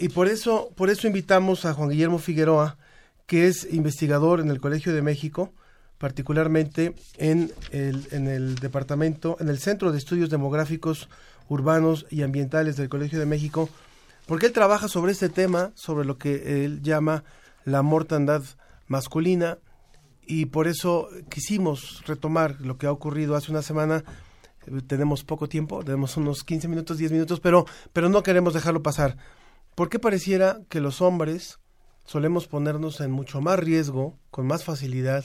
[0.00, 2.78] Y por eso, por eso invitamos a Juan Guillermo Figueroa,
[3.26, 5.52] que es investigador en el Colegio de México,
[5.98, 11.10] particularmente en el, en el departamento, en el Centro de Estudios Demográficos
[11.50, 13.68] Urbanos y Ambientales del Colegio de México,
[14.24, 17.22] porque él trabaja sobre este tema, sobre lo que él llama
[17.66, 18.42] la mortandad
[18.88, 19.58] masculina,
[20.26, 24.02] y por eso quisimos retomar lo que ha ocurrido hace una semana.
[24.66, 28.82] Eh, Tenemos poco tiempo, tenemos unos 15 minutos, 10 minutos, pero, pero no queremos dejarlo
[28.82, 29.18] pasar.
[29.74, 31.58] ¿Por qué pareciera que los hombres
[32.04, 35.24] solemos ponernos en mucho más riesgo, con más facilidad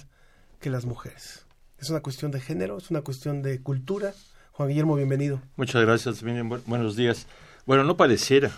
[0.59, 1.45] que las mujeres?
[1.79, 2.77] ¿Es una cuestión de género?
[2.77, 4.13] ¿Es una cuestión de cultura?
[4.53, 5.41] Juan Guillermo, bienvenido.
[5.57, 6.23] Muchas gracias,
[6.65, 7.27] buenos días.
[7.65, 8.51] Bueno, no pareciera.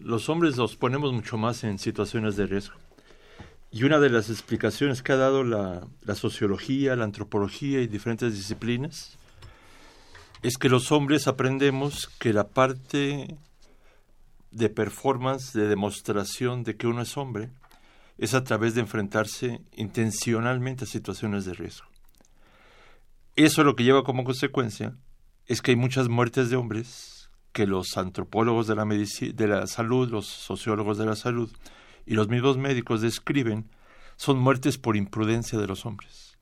[0.00, 2.74] Los hombres los ponemos mucho más en situaciones de riesgo.
[3.70, 9.16] Y una de las explicaciones que ha dado la sociología, la antropología y diferentes disciplinas
[10.44, 13.34] es que los hombres aprendemos que la parte
[14.54, 17.50] de performance, de demostración de que uno es hombre,
[18.18, 21.86] es a través de enfrentarse intencionalmente a situaciones de riesgo.
[23.36, 24.96] Eso lo que lleva como consecuencia
[25.46, 30.08] es que hay muchas muertes de hombres que los antropólogos de la, de la salud,
[30.10, 31.50] los sociólogos de la salud
[32.06, 33.68] y los mismos médicos describen
[34.16, 36.38] son muertes por imprudencia de los hombres.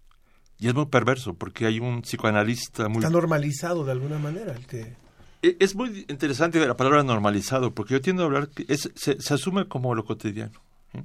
[0.58, 2.98] Y es muy perverso porque hay un psicoanalista muy...
[2.98, 4.96] Está normalizado de alguna manera el que...
[5.42, 9.20] E- Es muy interesante la palabra normalizado, porque yo tiendo a hablar que es, se,
[9.20, 10.60] se asume como lo cotidiano.
[10.94, 11.02] ¿eh?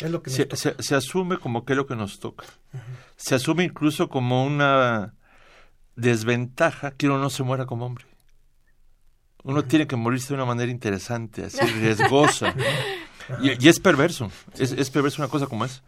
[0.00, 2.44] Es lo que se, se- se asume como que es lo que nos toca.
[3.16, 5.14] Se asume incluso como una
[5.96, 8.06] desventaja que uno no se muera como hombre.
[9.44, 12.54] Uno tiene que morirse de una manera interesante, así riesgosa.
[13.42, 15.82] y, y es perverso, es, es perverso una cosa como esa.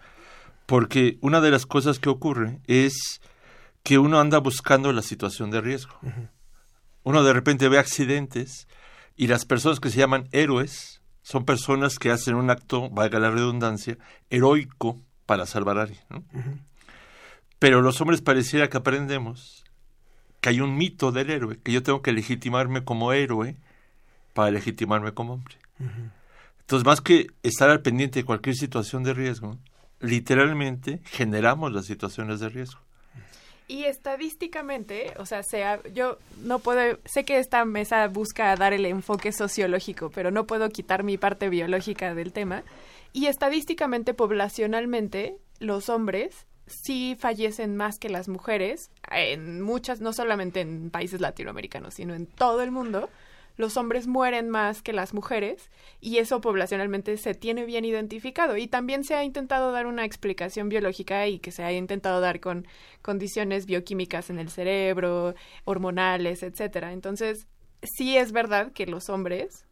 [0.66, 3.20] Porque una de las cosas que ocurre es
[3.82, 5.94] que uno anda buscando la situación de riesgo.
[7.04, 8.66] Uno de repente ve accidentes
[9.16, 13.30] y las personas que se llaman héroes son personas que hacen un acto, valga la
[13.30, 13.96] redundancia,
[14.28, 16.02] heroico para salvar a alguien.
[16.10, 16.24] ¿no?
[17.58, 19.64] Pero los hombres pareciera que aprendemos
[20.40, 23.56] que hay un mito del héroe, que yo tengo que legitimarme como héroe
[24.34, 25.56] para legitimarme como hombre.
[26.60, 29.58] Entonces, más que estar al pendiente de cualquier situación de riesgo,
[30.00, 32.80] literalmente generamos las situaciones de riesgo.
[33.66, 38.84] Y estadísticamente, o sea, sea, yo no puedo, sé que esta mesa busca dar el
[38.84, 42.62] enfoque sociológico, pero no puedo quitar mi parte biológica del tema.
[43.14, 50.60] Y estadísticamente, poblacionalmente, los hombres sí fallecen más que las mujeres, en muchas, no solamente
[50.60, 53.08] en países latinoamericanos, sino en todo el mundo.
[53.56, 58.56] Los hombres mueren más que las mujeres y eso poblacionalmente se tiene bien identificado.
[58.56, 62.40] Y también se ha intentado dar una explicación biológica y que se ha intentado dar
[62.40, 62.66] con
[63.00, 65.34] condiciones bioquímicas en el cerebro,
[65.64, 66.92] hormonales, etcétera.
[66.92, 67.46] Entonces,
[67.82, 69.66] sí es verdad que los hombres,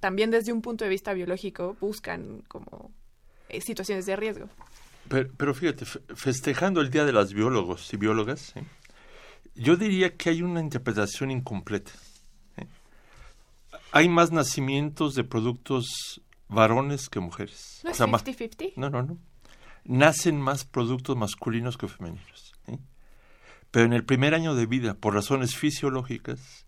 [0.00, 2.90] también desde un punto de vista biológico, buscan como
[3.48, 4.48] eh, situaciones de riesgo.
[5.08, 8.64] Pero, pero fíjate, fe- festejando el Día de las Biólogos y Biólogas, ¿eh?
[9.54, 11.92] yo diría que hay una interpretación incompleta.
[13.92, 17.80] Hay más nacimientos de productos varones que mujeres.
[17.84, 18.72] ¿No es más- 50-50?
[18.76, 19.18] No, no, no.
[19.84, 22.54] Nacen más productos masculinos que femeninos.
[22.66, 22.78] ¿eh?
[23.70, 26.66] Pero en el primer año de vida, por razones fisiológicas,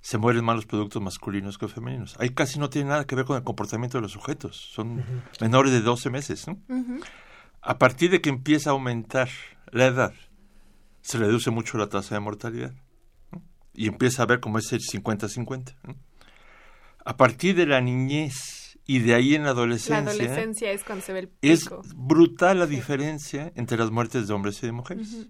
[0.00, 2.14] se mueren más los productos masculinos que femeninos.
[2.20, 4.56] Ahí casi no tiene nada que ver con el comportamiento de los sujetos.
[4.72, 5.02] Son
[5.40, 6.46] menores de 12 meses.
[6.46, 6.58] ¿no?
[7.62, 9.28] A partir de que empieza a aumentar
[9.70, 10.12] la edad,
[11.00, 12.74] se reduce mucho la tasa de mortalidad.
[13.32, 13.42] ¿no?
[13.72, 15.74] Y empieza a ver como es el 50-50.
[15.84, 15.96] ¿no?
[17.04, 21.04] A partir de la niñez y de ahí en la La adolescencia, adolescencia es cuando
[21.04, 21.82] se ve el es pico.
[21.94, 25.26] brutal la diferencia entre las muertes de hombres y de mujeres.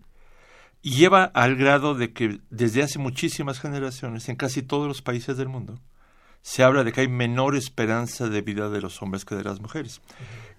[0.82, 5.36] Y lleva al grado de que desde hace muchísimas generaciones, en casi todos los países
[5.36, 5.80] del mundo,
[6.42, 9.60] se habla de que hay menor esperanza de vida de los hombres que de las
[9.60, 10.02] mujeres.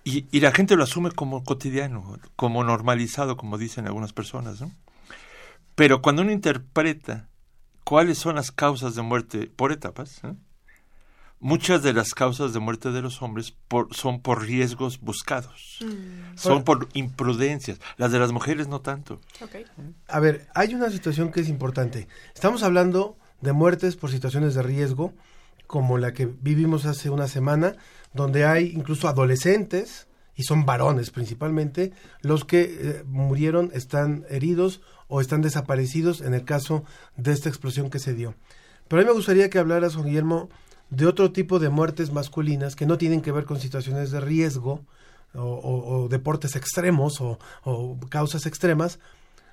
[0.04, 4.62] Y, y la gente lo asume como cotidiano, como normalizado, como dicen algunas personas.
[4.62, 4.72] ¿no?
[5.76, 7.30] Pero cuando uno interpreta
[7.84, 10.34] cuáles son las causas de muerte por etapas, ¿eh?
[11.40, 15.80] Muchas de las causas de muerte de los hombres por- son por riesgos buscados,
[16.36, 17.80] son por imprudencias.
[17.98, 19.20] Las de las mujeres no tanto.
[20.08, 22.08] A ver, hay una situación que es importante.
[22.34, 25.14] Estamos hablando de muertes por situaciones de riesgo,
[25.68, 27.76] como la que vivimos hace una semana,
[28.14, 30.08] donde hay incluso adolescentes,
[30.38, 36.44] y son varones principalmente, los que eh, murieron, están heridos o están desaparecidos en el
[36.44, 36.84] caso
[37.16, 38.36] de esta explosión que se dio.
[38.88, 40.50] Pero a mí me gustaría que hablaras, Juan Guillermo,
[40.90, 44.82] de otro tipo de muertes masculinas que no tienen que ver con situaciones de riesgo
[45.34, 47.38] o, deportes extremos o,
[48.10, 49.00] causas extremas,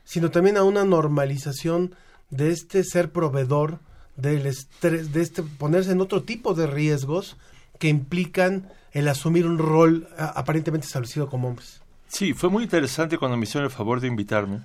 [0.05, 1.95] sino también a una normalización
[2.31, 3.79] de este ser proveedor
[4.17, 7.37] del estrés, de este ponerse en otro tipo de riesgos
[7.79, 11.81] que implican el asumir un rol aparentemente establecido como hombres.
[12.09, 14.61] Sí, fue muy interesante cuando me hicieron el favor de invitarme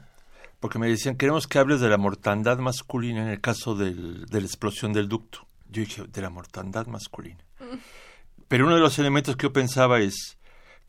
[0.60, 4.42] porque me decían, queremos que hables de la mortandad masculina en el caso del- de
[4.42, 5.47] la explosión del ducto.
[5.70, 7.44] Yo dije, de la mortandad masculina.
[8.48, 10.38] Pero uno de los elementos que yo pensaba es,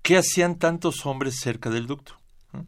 [0.02, 2.18] ¿qué hacían tantos hombres cerca del ducto?
[2.52, 2.60] ¿Mm?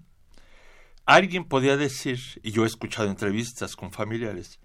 [1.07, 4.59] Alguien podía decir, y yo he escuchado entrevistas con familiares,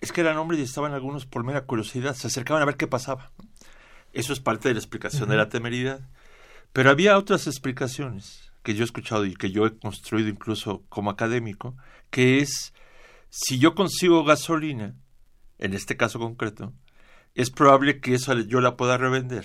[0.00, 2.86] es que eran hombres y estaban algunos por mera curiosidad, se acercaban a ver qué
[2.86, 3.30] pasaba.
[4.12, 6.00] Eso es parte de la explicación de la temeridad.
[6.72, 11.10] Pero había otras explicaciones que yo he escuchado y que yo he construido incluso como
[11.10, 11.76] académico,
[12.10, 12.72] que es,
[13.28, 14.94] si yo consigo gasolina,
[15.60, 16.72] en este caso concreto,
[17.34, 19.44] es probable que eso yo la pueda revender.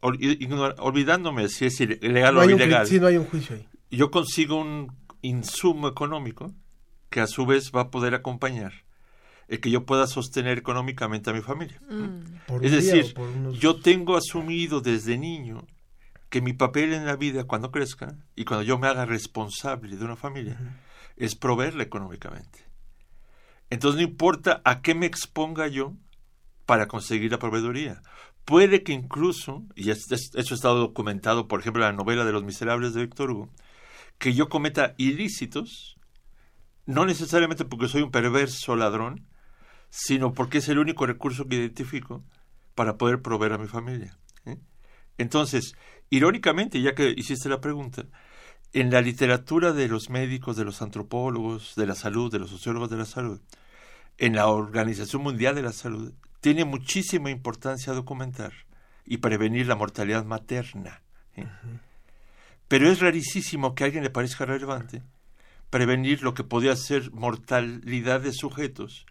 [0.00, 2.86] Ol- ignora- olvidándome si es ilegal No o ilegal.
[3.00, 3.68] no hay un juicio ahí.
[3.90, 6.52] Yo consigo un insumo económico
[7.10, 8.72] que a su vez va a poder acompañar
[9.48, 11.78] el que yo pueda sostener económicamente a mi familia.
[12.46, 15.66] Por es decir, unos- yo tengo asumido desde niño
[16.30, 20.04] que mi papel en la vida cuando crezca y cuando yo me haga responsable de
[20.04, 20.78] una familia
[21.18, 22.60] es proveerla económicamente.
[23.72, 25.94] Entonces no importa a qué me exponga yo
[26.66, 28.02] para conseguir la proveeduría.
[28.44, 32.26] Puede que incluso, y es- es- eso ha estado documentado, por ejemplo, en la novela
[32.26, 33.48] de Los Miserables de Víctor Hugo,
[34.18, 35.96] que yo cometa ilícitos,
[36.84, 39.26] no necesariamente porque soy un perverso ladrón,
[39.88, 42.22] sino porque es el único recurso que identifico
[42.74, 44.18] para poder proveer a mi familia.
[44.44, 44.58] ¿eh?
[45.16, 45.76] Entonces,
[46.10, 48.04] irónicamente, ya que hiciste la pregunta,
[48.74, 52.90] en la literatura de los médicos, de los antropólogos, de la salud, de los sociólogos
[52.90, 53.40] de la salud,
[54.22, 58.52] en la Organización Mundial de la Salud, tiene muchísima importancia documentar
[59.04, 61.02] y prevenir la mortalidad materna.
[61.34, 61.48] ¿eh?
[62.68, 65.02] Pero es rarísimo que a alguien le parezca relevante
[65.70, 69.06] prevenir lo que podía ser mortalidad de sujetos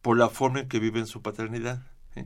[0.00, 1.86] por la forma en que viven su paternidad.
[2.14, 2.24] ¿eh?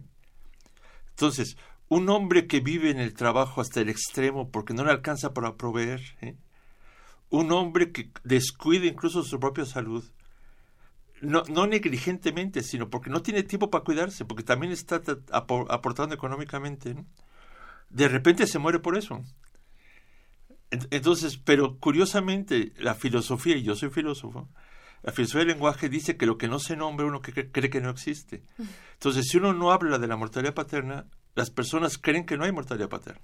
[1.08, 1.56] Entonces,
[1.88, 5.56] un hombre que vive en el trabajo hasta el extremo porque no le alcanza para
[5.56, 6.36] proveer, ¿eh?
[7.28, 10.04] un hombre que descuida incluso su propia salud,
[11.20, 15.66] no, no negligentemente, sino porque no tiene tiempo para cuidarse, porque también está ta- apo-
[15.70, 17.06] aportando económicamente, ¿no?
[17.90, 19.22] de repente se muere por eso.
[20.70, 24.48] Ent- Entonces, pero curiosamente, la filosofía, y yo soy filósofo,
[25.02, 27.70] la filosofía del lenguaje dice que lo que no se nombra uno que cre- cree
[27.70, 28.42] que no existe.
[28.94, 32.52] Entonces, si uno no habla de la mortalidad paterna, las personas creen que no hay
[32.52, 33.20] mortalidad paterna.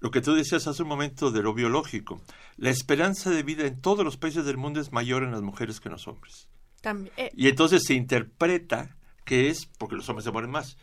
[0.00, 2.20] Lo que tú decías hace un momento de lo biológico,
[2.58, 5.80] la esperanza de vida en todos los países del mundo es mayor en las mujeres
[5.80, 6.48] que en los hombres.
[7.16, 10.76] Eh, Y entonces se interpreta que es porque los hombres se mueren más.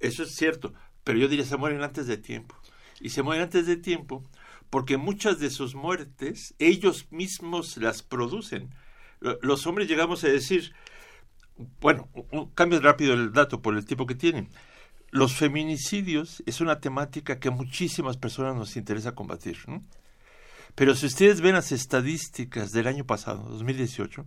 [0.00, 0.74] Eso es cierto,
[1.04, 2.54] pero yo diría se mueren antes de tiempo.
[3.00, 4.24] Y se mueren antes de tiempo
[4.70, 8.74] porque muchas de sus muertes ellos mismos las producen.
[9.20, 10.74] Lo- Los hombres llegamos a decir,
[11.80, 12.08] bueno,
[12.54, 14.48] cambio rápido el dato por el tipo que tienen.
[15.10, 19.56] Los feminicidios es una temática que a muchísimas personas nos interesa combatir.
[20.74, 24.26] Pero si ustedes ven las estadísticas del año pasado, 2018,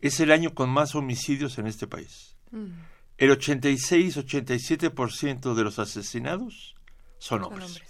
[0.00, 2.36] es el año con más homicidios en este país.
[3.18, 6.74] El 86-87% de los asesinados
[7.18, 7.80] son hombres.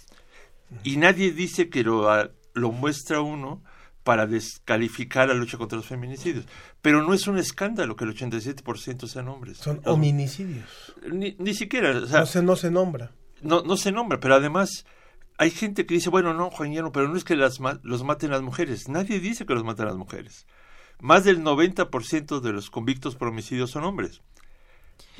[0.83, 2.07] Y nadie dice que lo,
[2.53, 3.63] lo muestra uno
[4.03, 6.45] para descalificar la lucha contra los feminicidios.
[6.81, 9.57] Pero no es un escándalo que el 87% sean hombres.
[9.57, 10.65] Son Los- hominicidios.
[11.11, 11.97] Ni, ni siquiera.
[11.97, 13.11] o sea, no, se, no se nombra.
[13.41, 14.85] no, no se nombra, pero además
[15.37, 18.31] hay gente que dice, bueno, no, Juan Guillermo, pero no es que las los maten
[18.31, 18.87] las mujeres.
[18.89, 20.47] Nadie dice que los maten las mujeres.
[20.99, 24.21] Más del 90% de los convictos por homicidio son hombres.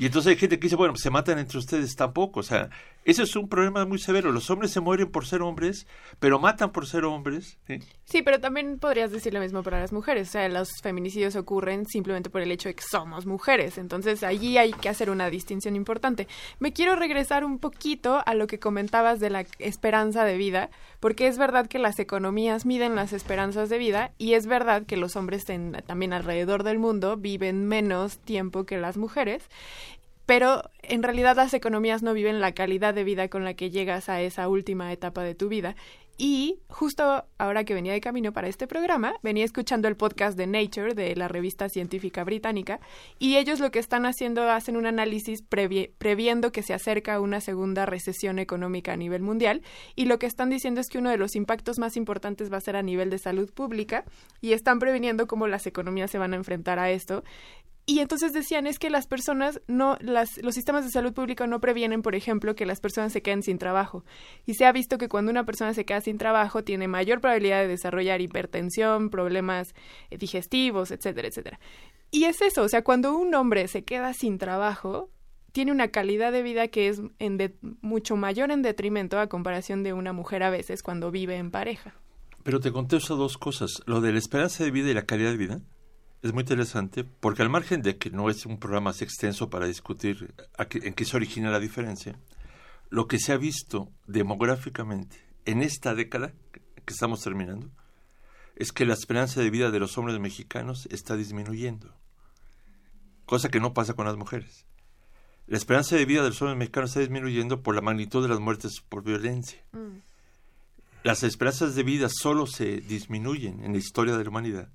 [0.00, 2.40] Y entonces hay gente que dice, bueno, se matan entre ustedes tampoco.
[2.40, 2.70] O sea,
[3.04, 4.32] ese es un problema muy severo.
[4.32, 5.86] Los hombres se mueren por ser hombres,
[6.18, 7.58] pero matan por ser hombres.
[7.66, 7.80] ¿sí?
[8.06, 10.28] Sí, pero también podrías decir lo mismo para las mujeres.
[10.28, 13.76] O sea, los feminicidios ocurren simplemente por el hecho de que somos mujeres.
[13.76, 16.28] Entonces, allí hay que hacer una distinción importante.
[16.60, 20.70] Me quiero regresar un poquito a lo que comentabas de la esperanza de vida,
[21.00, 24.96] porque es verdad que las economías miden las esperanzas de vida y es verdad que
[24.96, 25.44] los hombres
[25.86, 29.42] también alrededor del mundo viven menos tiempo que las mujeres.
[30.30, 34.08] Pero en realidad las economías no viven la calidad de vida con la que llegas
[34.08, 35.74] a esa última etapa de tu vida.
[36.22, 40.46] Y justo ahora que venía de camino para este programa, venía escuchando el podcast de
[40.46, 42.78] Nature, de la revista científica británica,
[43.18, 47.40] y ellos lo que están haciendo, hacen un análisis previ- previendo que se acerca una
[47.40, 49.62] segunda recesión económica a nivel mundial,
[49.96, 52.60] y lo que están diciendo es que uno de los impactos más importantes va a
[52.60, 54.04] ser a nivel de salud pública,
[54.42, 57.24] y están previniendo cómo las economías se van a enfrentar a esto.
[57.86, 61.60] Y entonces decían es que las personas no, las, los sistemas de salud pública no
[61.60, 64.04] previenen, por ejemplo, que las personas se queden sin trabajo.
[64.46, 67.60] Y se ha visto que cuando una persona se queda sin trabajo tiene mayor probabilidad
[67.62, 69.74] de desarrollar hipertensión, problemas
[70.10, 71.58] eh, digestivos, etcétera, etcétera.
[72.12, 75.10] Y es eso, o sea, cuando un hombre se queda sin trabajo,
[75.52, 79.82] tiene una calidad de vida que es en de- mucho mayor en detrimento a comparación
[79.82, 81.94] de una mujer a veces cuando vive en pareja.
[82.44, 83.82] Pero te contesto dos cosas.
[83.86, 85.60] Lo de la esperanza de vida y la calidad de vida.
[86.22, 89.66] Es muy interesante porque al margen de que no es un programa así extenso para
[89.66, 90.34] discutir
[90.68, 92.18] qué- en qué se origina la diferencia,
[92.90, 95.16] lo que se ha visto demográficamente
[95.46, 97.70] en esta década que estamos terminando
[98.56, 101.94] es que la esperanza de vida de los hombres mexicanos está disminuyendo,
[103.24, 104.66] cosa que no pasa con las mujeres.
[105.46, 108.38] La esperanza de vida de los hombres mexicanos está disminuyendo por la magnitud de las
[108.40, 109.58] muertes por violencia.
[111.02, 114.68] Las esperanzas de vida solo se disminuyen en la historia de la humanidad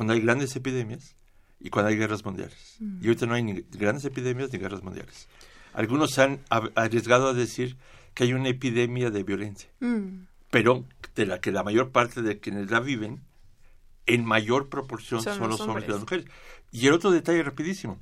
[0.00, 1.14] cuando hay grandes epidemias
[1.60, 2.76] y cuando hay guerras mundiales.
[2.78, 3.02] Mm.
[3.04, 5.28] Y ahorita no hay ni grandes epidemias ni guerras mundiales.
[5.74, 6.40] Algunos han
[6.74, 7.76] arriesgado a decir
[8.14, 10.22] que hay una epidemia de violencia, Mm.
[10.50, 13.20] pero de la que la mayor parte de quienes la viven,
[14.06, 16.24] en mayor proporción Son son, los hombres que las mujeres.
[16.72, 17.98] Y el otro detalle rapidísimo.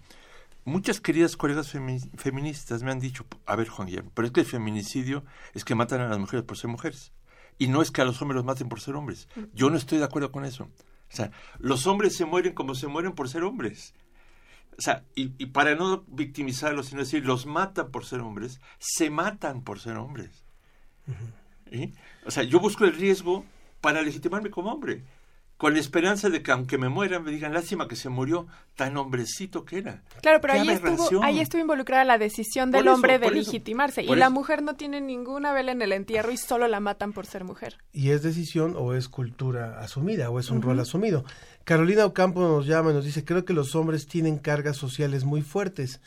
[0.65, 4.41] Muchas queridas colegas femi- feministas me han dicho, a ver Juan Guillermo, pero es que
[4.43, 7.11] el feminicidio es que matan a las mujeres por ser mujeres.
[7.59, 9.27] Y no es que a los hombres los maten por ser hombres.
[9.53, 10.69] Yo no estoy de acuerdo con eso.
[11.11, 13.95] O sea, los hombres se mueren como se mueren por ser hombres.
[14.79, 19.11] O sea, y, y para no victimizarlos, sino decir, los matan por ser hombres, se
[19.11, 20.45] matan por ser hombres.
[21.71, 21.93] ¿Sí?
[22.25, 23.45] O sea, yo busco el riesgo
[23.81, 25.05] para legitimarme como hombre,
[25.59, 28.97] con la esperanza de que aunque me mueran, me digan, lástima que se murió, tan
[28.97, 30.03] hombrecito que era.
[30.23, 33.35] Claro, pero ¡Qué ahí estuvo, ahí estuvo involucrada la decisión del eso, hombre de eso.
[33.35, 34.03] legitimarse.
[34.03, 37.27] Y la mujer no tiene ninguna vela en el entierro y solo la matan por
[37.27, 37.77] ser mujer.
[37.93, 41.25] y es decisión o es cultura asumida o es un rol asumido.
[41.65, 45.43] Carolina Ocampo nos llama y nos dice, creo que los hombres tienen cargas sociales muy
[45.43, 46.01] fuertes.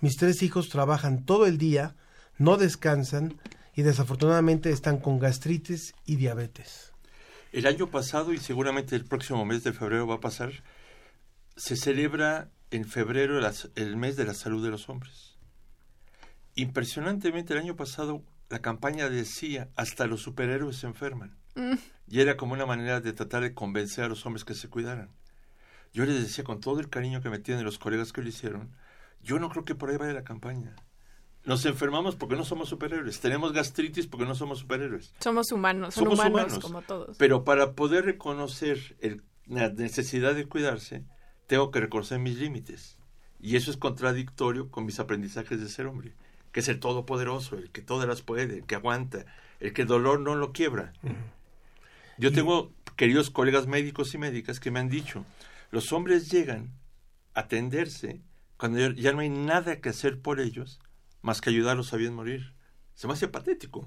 [0.00, 1.94] Mis tres hijos trabajan todo el día,
[2.38, 3.36] no descansan
[3.74, 6.85] y desafortunadamente están con gastritis y diabetes.
[7.56, 10.52] El año pasado, y seguramente el próximo mes de febrero va a pasar,
[11.56, 13.40] se celebra en febrero
[13.76, 15.38] el mes de la salud de los hombres.
[16.54, 21.38] Impresionantemente, el año pasado la campaña decía, hasta los superhéroes se enferman.
[21.54, 21.76] Mm.
[22.08, 25.08] Y era como una manera de tratar de convencer a los hombres que se cuidaran.
[25.94, 28.76] Yo les decía con todo el cariño que me tienen los colegas que lo hicieron,
[29.22, 30.76] yo no creo que por ahí vaya la campaña.
[31.46, 33.20] Nos enfermamos porque no somos superhéroes.
[33.20, 35.14] Tenemos gastritis porque no somos superhéroes.
[35.20, 36.58] Somos humanos, son Somos humanos, humanos.
[36.58, 37.16] como todos.
[37.16, 41.04] Pero para poder reconocer el- la necesidad de cuidarse,
[41.46, 42.98] tengo que reconocer mis límites.
[43.40, 46.14] Y eso es contradictorio con mis aprendizajes de ser hombre,
[46.50, 49.24] que es el todopoderoso, el que todas las puede, el que aguanta,
[49.60, 50.92] el que el dolor no lo quiebra.
[52.18, 55.24] Yo tengo queridos colegas médicos y médicas que me han dicho,
[55.70, 56.72] los hombres llegan
[57.34, 58.20] a atenderse
[58.56, 60.80] cuando ya no hay nada que hacer por ellos
[61.22, 62.52] más que ayudarlos a bien morir.
[62.94, 63.80] Se me hace patético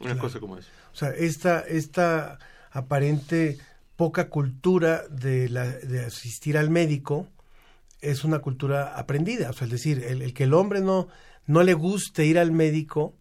[0.00, 0.20] una Claro.
[0.20, 0.68] cosa como esa.
[0.92, 2.38] O sea, esta, esta
[2.70, 3.58] aparente
[3.96, 7.28] poca cultura de, la, de asistir al médico
[8.00, 9.50] es una cultura aprendida.
[9.50, 11.08] O sea, es decir, el, el que el hombre no,
[11.46, 13.16] no le guste ir al médico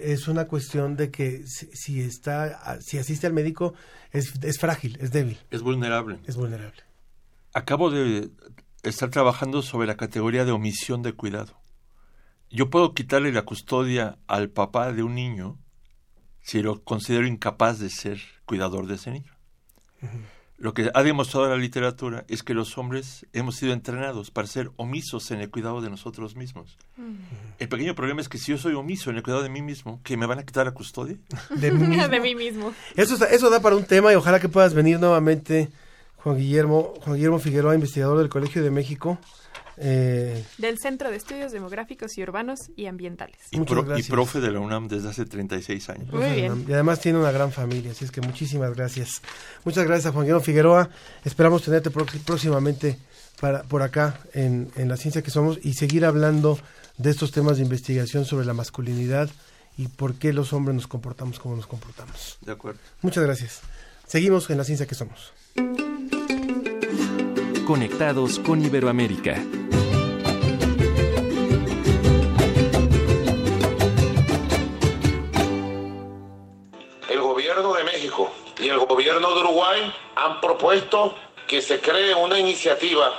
[0.00, 3.74] es una cuestión de que si, si está si asiste al médico
[4.12, 6.20] es, es frágil, es débil, Es vulnerable.
[6.26, 6.80] es vulnerable.
[7.52, 8.30] Acabo de
[8.82, 11.60] estar trabajando sobre la categoría de omisión de cuidado.
[12.54, 15.58] Yo puedo quitarle la custodia al papá de un niño
[16.40, 19.32] si lo considero incapaz de ser cuidador de ese niño.
[20.56, 24.70] Lo que ha demostrado la literatura es que los hombres hemos sido entrenados para ser
[24.76, 26.78] omisos en el cuidado de nosotros mismos.
[27.58, 30.00] El pequeño problema es que si yo soy omiso en el cuidado de mí mismo,
[30.04, 31.16] ¿que me van a quitar la custodia?
[31.56, 32.08] De mí mismo.
[32.08, 32.72] de mí mismo.
[32.94, 35.70] Eso, está- eso da para un tema y ojalá que puedas venir nuevamente,
[36.18, 39.18] Juan Guillermo, Juan Guillermo Figueroa, investigador del Colegio de México.
[39.76, 43.36] Eh, Del Centro de Estudios Demográficos y Urbanos y Ambientales.
[43.50, 46.12] Y, pro- y profe de la UNAM desde hace 36 años.
[46.12, 46.64] Muy bien.
[46.68, 49.20] Y además tiene una gran familia, así es que muchísimas gracias.
[49.64, 50.90] Muchas gracias a Juan Guillermo Figueroa.
[51.24, 52.98] Esperamos tenerte próximamente
[53.40, 56.58] para, por acá en, en La Ciencia que Somos y seguir hablando
[56.98, 59.28] de estos temas de investigación sobre la masculinidad
[59.76, 62.38] y por qué los hombres nos comportamos como nos comportamos.
[62.42, 62.78] De acuerdo.
[63.02, 63.60] Muchas gracias.
[64.06, 65.32] Seguimos en La Ciencia que Somos.
[67.66, 69.42] Conectados con Iberoamérica.
[78.86, 81.14] Gobierno de Uruguay han propuesto
[81.46, 83.12] que se cree una iniciativa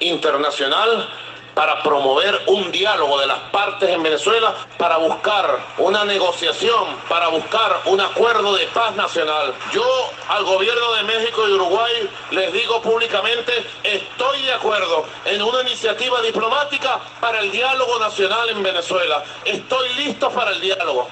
[0.00, 1.08] internacional
[1.54, 7.80] para promover un diálogo de las partes en Venezuela, para buscar una negociación, para buscar
[7.86, 9.52] un acuerdo de paz nacional.
[9.72, 9.84] Yo
[10.28, 13.52] al gobierno de México y Uruguay les digo públicamente,
[13.82, 19.24] estoy de acuerdo en una iniciativa diplomática para el diálogo nacional en Venezuela.
[19.44, 21.08] Estoy listo para el diálogo.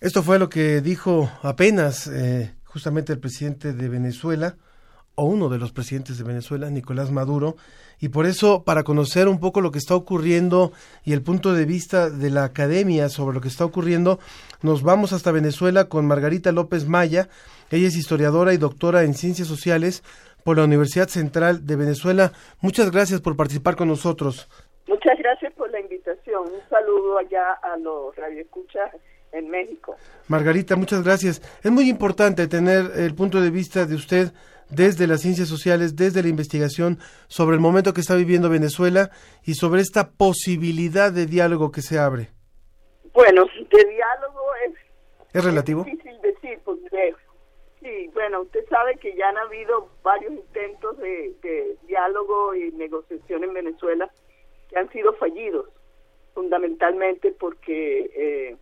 [0.00, 4.56] Esto fue lo que dijo apenas eh, justamente el presidente de Venezuela,
[5.14, 7.56] o uno de los presidentes de Venezuela, Nicolás Maduro,
[8.00, 10.72] y por eso, para conocer un poco lo que está ocurriendo
[11.04, 14.18] y el punto de vista de la academia sobre lo que está ocurriendo,
[14.62, 17.28] nos vamos hasta Venezuela con Margarita López Maya.
[17.70, 20.02] Ella es historiadora y doctora en ciencias sociales
[20.44, 22.32] por la Universidad Central de Venezuela.
[22.60, 24.48] Muchas gracias por participar con nosotros.
[24.88, 26.42] Muchas gracias por la invitación.
[26.42, 28.90] Un saludo allá a los radioescuchas
[29.32, 29.96] en México.
[30.32, 31.42] Margarita, muchas gracias.
[31.62, 34.32] Es muy importante tener el punto de vista de usted
[34.70, 36.96] desde las ciencias sociales, desde la investigación,
[37.28, 39.10] sobre el momento que está viviendo Venezuela
[39.44, 42.30] y sobre esta posibilidad de diálogo que se abre.
[43.12, 44.72] Bueno, de diálogo es
[45.34, 45.84] ¿Es relativo?
[45.84, 47.14] difícil decir porque
[47.82, 53.44] sí, bueno, usted sabe que ya han habido varios intentos de, de diálogo y negociación
[53.44, 54.10] en Venezuela
[54.70, 55.68] que han sido fallidos,
[56.32, 58.56] fundamentalmente porque eh,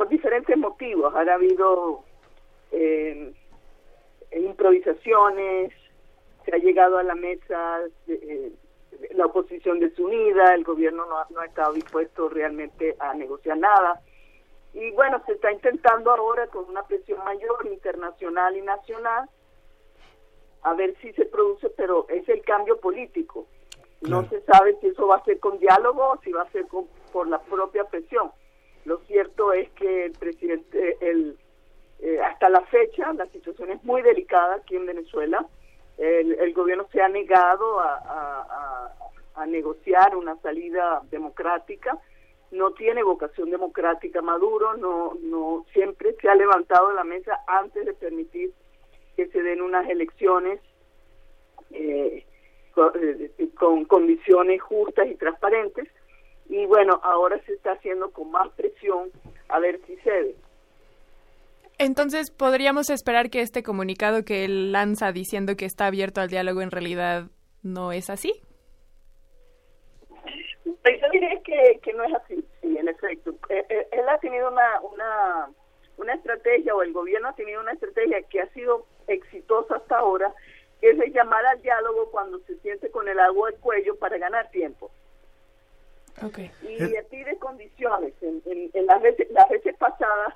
[0.00, 2.02] por diferentes motivos han habido
[2.72, 3.34] eh,
[4.34, 5.74] improvisaciones,
[6.42, 8.50] se ha llegado a la mesa eh,
[9.10, 14.00] la oposición desunida, el gobierno no ha, no ha estado dispuesto realmente a negociar nada.
[14.72, 19.28] Y bueno, se está intentando ahora con una presión mayor internacional y nacional
[20.62, 23.46] a ver si se produce, pero es el cambio político.
[24.00, 26.66] No se sabe si eso va a ser con diálogo o si va a ser
[26.68, 28.32] con- por la propia presión.
[28.84, 31.36] Lo cierto es que el presidente, el,
[32.00, 35.46] eh, hasta la fecha, la situación es muy delicada aquí en Venezuela.
[35.98, 38.94] El, el gobierno se ha negado a,
[39.46, 41.98] negociar una salida democrática.
[42.50, 47.94] No tiene vocación democrática Maduro, no, no siempre se ha levantado la mesa antes de
[47.94, 48.52] permitir
[49.16, 50.60] que se den unas elecciones
[51.70, 52.24] eh,
[52.76, 55.88] eh, con condiciones justas y transparentes.
[56.50, 59.10] Y bueno, ahora se está haciendo con más presión
[59.48, 60.34] a ver si cede.
[61.78, 66.60] Entonces, ¿podríamos esperar que este comunicado que él lanza diciendo que está abierto al diálogo
[66.60, 67.28] en realidad
[67.62, 68.32] no es así?
[70.82, 73.30] Pues yo diría que, que no es así, sí, en efecto.
[73.48, 75.50] Eh, eh, Él ha tenido una, una,
[75.98, 80.34] una estrategia, o el gobierno ha tenido una estrategia que ha sido exitosa hasta ahora,
[80.80, 84.18] que es de llamar al diálogo cuando se siente con el agua al cuello para
[84.18, 84.90] ganar tiempo.
[86.62, 88.12] Y le pide condiciones.
[88.22, 90.34] En, en- en las, veces, las veces pasadas,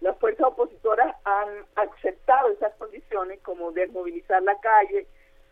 [0.00, 5.06] las fuerzas opositoras han aceptado esas condiciones, como desmovilizar la calle,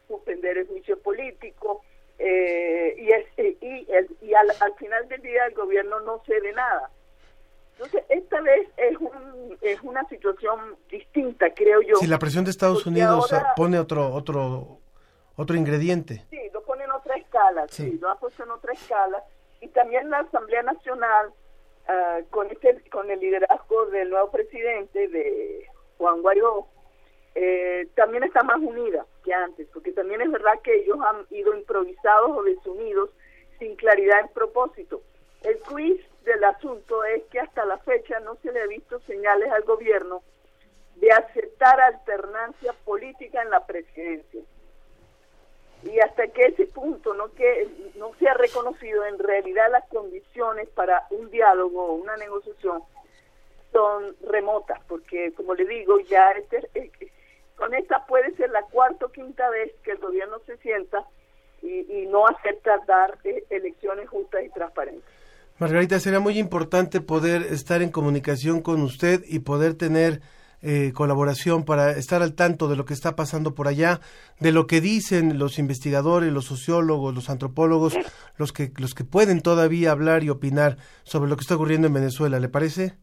[0.08, 1.82] suspender el juicio político,
[2.18, 3.26] eh, y, es,
[3.62, 6.90] y, el- y al, al final del día el gobierno no cede nada.
[7.72, 11.96] Entonces, esta vez es, un, es una situación distinta, creo yo.
[11.96, 14.78] Si la presión de Estados Unidos ahora- pone otro otro
[15.34, 16.22] otro ingrediente.
[16.30, 17.90] Sí, lo pone en otra escala, sí.
[17.92, 17.98] Sí.
[17.98, 19.24] lo ha puesto en otra escala.
[19.62, 21.32] Y también la Asamblea Nacional,
[21.86, 25.66] ah, con, este, con el liderazgo del nuevo presidente, de
[25.98, 26.66] Juan Guaidó,
[27.36, 31.56] eh, también está más unida que antes, porque también es verdad que ellos han ido
[31.56, 33.10] improvisados o desunidos
[33.60, 35.00] sin claridad en propósito.
[35.42, 39.50] El quiz del asunto es que hasta la fecha no se le ha visto señales
[39.52, 40.22] al gobierno
[40.96, 44.42] de aceptar alternancia política en la presidencia
[45.82, 50.68] y hasta que ese punto no que no se ha reconocido en realidad las condiciones
[50.68, 52.82] para un diálogo o una negociación
[53.72, 56.90] son remotas porque como le digo ya este, eh,
[57.56, 61.04] con esta puede ser la cuarta o quinta vez que el gobierno se sienta
[61.62, 65.04] y, y no acepta dar eh, elecciones justas y transparentes.
[65.58, 70.20] Margarita, sería muy importante poder estar en comunicación con usted y poder tener
[70.62, 74.00] eh, colaboración para estar al tanto de lo que está pasando por allá,
[74.40, 77.98] de lo que dicen los investigadores, los sociólogos, los antropólogos,
[78.36, 81.94] los que los que pueden todavía hablar y opinar sobre lo que está ocurriendo en
[81.94, 82.38] Venezuela.
[82.38, 82.94] ¿Le parece?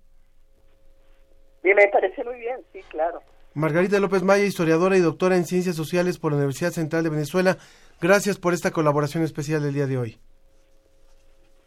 [1.63, 3.21] me parece muy bien sí claro
[3.53, 7.57] Margarita López Maya, historiadora y doctora en Ciencias Sociales por la Universidad Central de Venezuela,
[7.99, 10.19] gracias por esta colaboración especial del día de hoy.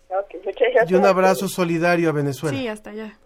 [0.09, 2.57] Ok, muchas gracias Y un abrazo solidario a Venezuela.
[2.57, 3.19] Sí, hasta allá.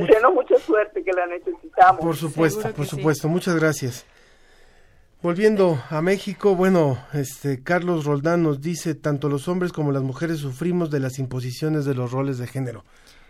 [0.00, 3.28] Deseamos mucha suerte que la necesitamos Por supuesto, por supuesto.
[3.28, 4.04] Muchas gracias.
[5.22, 10.38] Volviendo a México, bueno, este Carlos Roldán nos dice tanto los hombres como las mujeres
[10.38, 12.84] sufrimos de las imposiciones de los roles de género.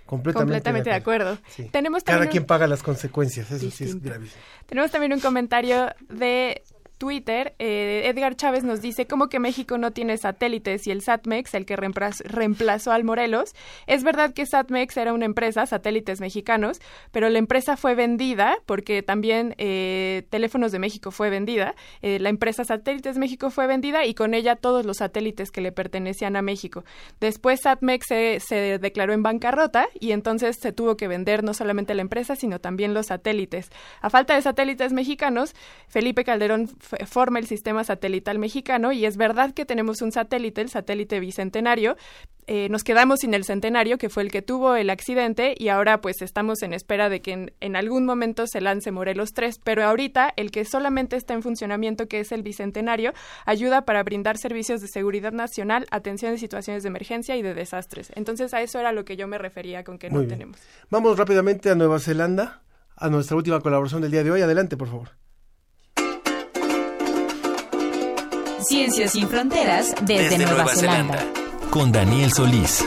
[0.07, 1.39] Completamente, Completamente de acuerdo.
[1.49, 1.69] Sí.
[1.71, 4.41] Tenemos Cada un- quien paga las consecuencias, eso sí es gravísimo.
[4.67, 6.63] Tenemos también un comentario de
[7.03, 7.57] Twitter.
[7.59, 11.67] Eh, Edgar Chávez nos dice, ¿cómo que México no tiene satélites y el SATMEX, el
[11.67, 13.55] que reemplaz- reemplazó al Morelos?
[13.89, 16.79] Es verdad que SATMEX era una empresa, satélites mexicanos,
[17.11, 21.75] pero la empresa fue vendida porque también eh, Teléfonos de México fue vendida.
[22.03, 25.73] Eh, la empresa Satélites México fue vendida y con ella todos los satélites que le
[25.73, 26.85] pertenecían a México.
[27.19, 31.97] Después SATMEX se, se declaró en bancarrota y entonces se tuvo que vender no solamente
[31.97, 33.71] la empresa, sino también los satélites.
[34.01, 35.57] A falta de satélites mexicanos,
[35.89, 36.69] Felipe Calderón
[37.07, 41.97] forma el sistema satelital mexicano y es verdad que tenemos un satélite, el satélite bicentenario.
[42.49, 46.01] Eh, nos quedamos sin el centenario, que fue el que tuvo el accidente, y ahora
[46.01, 49.85] pues estamos en espera de que en, en algún momento se lance Morelos 3, pero
[49.85, 53.13] ahorita el que solamente está en funcionamiento, que es el bicentenario,
[53.47, 58.11] ayuda para brindar servicios de seguridad nacional, atención en situaciones de emergencia y de desastres.
[58.17, 60.31] Entonces a eso era lo que yo me refería con que Muy no bien.
[60.31, 60.59] tenemos.
[60.91, 62.63] Vamos rápidamente a Nueva Zelanda,
[62.97, 64.43] a nuestra última colaboración del día de hoy.
[64.43, 65.11] Adelante, por favor.
[68.73, 71.19] Ciencias sin fronteras desde, Nueva, Zelanda.
[71.69, 72.83] Con Daniel Solís.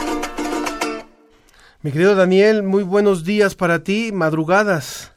[1.80, 5.14] Mi querido Daniel, muy buenos días para ti, madrugadas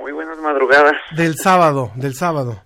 [0.00, 2.62] Muy buenas madrugadas del sábado, del sábado.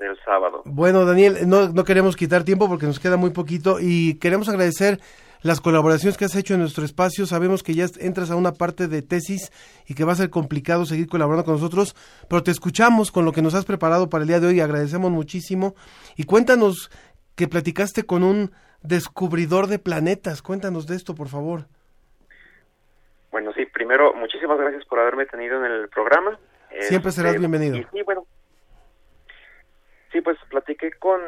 [0.00, 0.62] del sábado.
[0.64, 4.98] Bueno, Daniel, no, no queremos quitar tiempo porque nos queda muy poquito y queremos agradecer
[5.42, 7.26] las colaboraciones que has hecho en nuestro espacio.
[7.26, 9.52] Sabemos que ya entras a una parte de tesis
[9.86, 11.94] y que va a ser complicado seguir colaborando con nosotros,
[12.28, 14.60] pero te escuchamos con lo que nos has preparado para el día de hoy y
[14.60, 15.74] agradecemos muchísimo.
[16.16, 16.90] Y cuéntanos
[17.36, 18.52] que platicaste con un
[18.82, 20.42] descubridor de planetas.
[20.42, 21.66] Cuéntanos de esto, por favor.
[23.30, 26.38] Bueno, sí, primero, muchísimas gracias por haberme tenido en el programa.
[26.80, 27.76] Siempre serás Este, bienvenido.
[27.76, 28.26] y sí, bueno.
[30.10, 31.20] Sí, pues platiqué con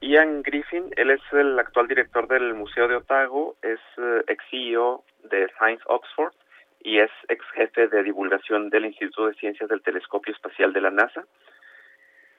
[0.00, 5.04] Ian Griffin, él es el actual director del Museo de Otago, es eh, ex CEO
[5.24, 6.34] de Science Oxford
[6.80, 10.90] y es ex jefe de divulgación del Instituto de Ciencias del Telescopio Espacial de la
[10.90, 11.24] NASA.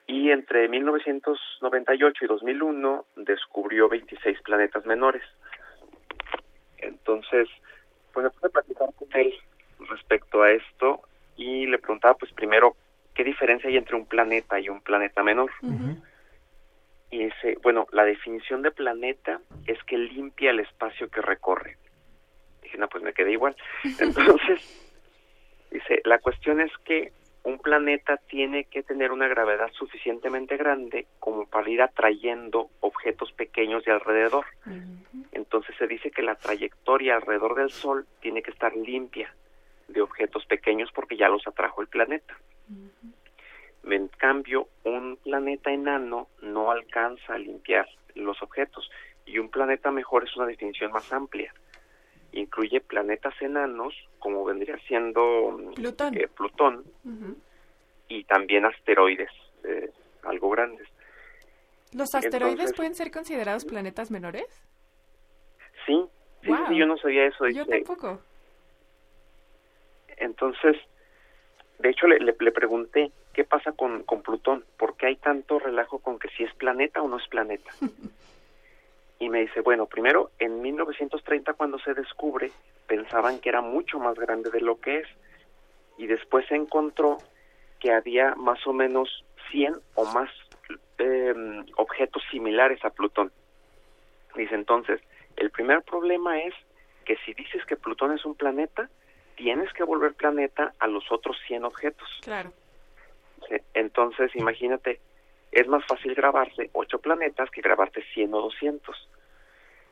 [0.05, 5.23] Y entre 1998 y 2001 descubrió 26 planetas menores.
[6.77, 7.49] Entonces,
[8.13, 9.33] pues me puse platicar con él
[9.89, 11.01] respecto a esto
[11.35, 12.75] y le preguntaba, pues primero,
[13.17, 15.49] ¿qué diferencia hay entre un planeta y un planeta menor?
[17.09, 21.77] Y dice, bueno, la definición de planeta es que limpia el espacio que recorre.
[22.61, 23.55] Dije, no, pues me quedé igual.
[23.99, 24.61] Entonces,
[25.71, 27.11] dice, la cuestión es que
[27.43, 33.83] un planeta tiene que tener una gravedad suficientemente grande como para ir atrayendo objetos pequeños
[33.83, 34.45] de alrededor.
[35.31, 39.33] Entonces se dice que la trayectoria alrededor del Sol tiene que estar limpia
[39.87, 42.37] de objetos pequeños porque ya los atrajo el planeta.
[43.83, 48.89] En cambio, un planeta enano no alcanza a limpiar los objetos
[49.25, 51.53] y un planeta mejor es una definición más amplia.
[52.33, 56.17] Incluye planetas enanos, como vendría siendo Plutón.
[56.17, 56.83] eh, Plutón
[58.09, 59.31] y también asteroides,
[59.63, 59.89] eh,
[60.23, 60.87] algo grandes.
[61.93, 64.45] ¿Los asteroides Entonces- pueden ser considerados planetas menores?
[65.85, 66.03] Sí,
[66.41, 66.67] sí, Wow.
[66.67, 67.47] sí, yo no sabía eso.
[67.47, 68.19] Yo tampoco.
[70.17, 70.75] Entonces,
[71.79, 75.59] de hecho, le, le, le pregunté qué pasa con, con Plutón, por qué hay tanto
[75.59, 77.71] relajo con que si es planeta o no es planeta.
[79.19, 82.51] Y me dice, bueno, primero, en 1930 cuando se descubre,
[82.87, 85.07] pensaban que era mucho más grande de lo que es.
[85.97, 87.17] Y después se encontró
[87.79, 90.29] que había más o menos 100 o más
[90.99, 91.33] eh,
[91.77, 93.31] objetos similares a Plutón.
[94.35, 95.01] Dice entonces,
[95.35, 96.53] el primer problema es
[97.05, 98.89] que si dices que Plutón es un planeta,
[99.37, 102.09] tienes que volver planeta a los otros 100 objetos.
[102.23, 102.51] Claro.
[103.73, 104.99] Entonces, imagínate,
[105.51, 109.09] es más fácil grabarse 8 planetas que grabarte 100 o 200.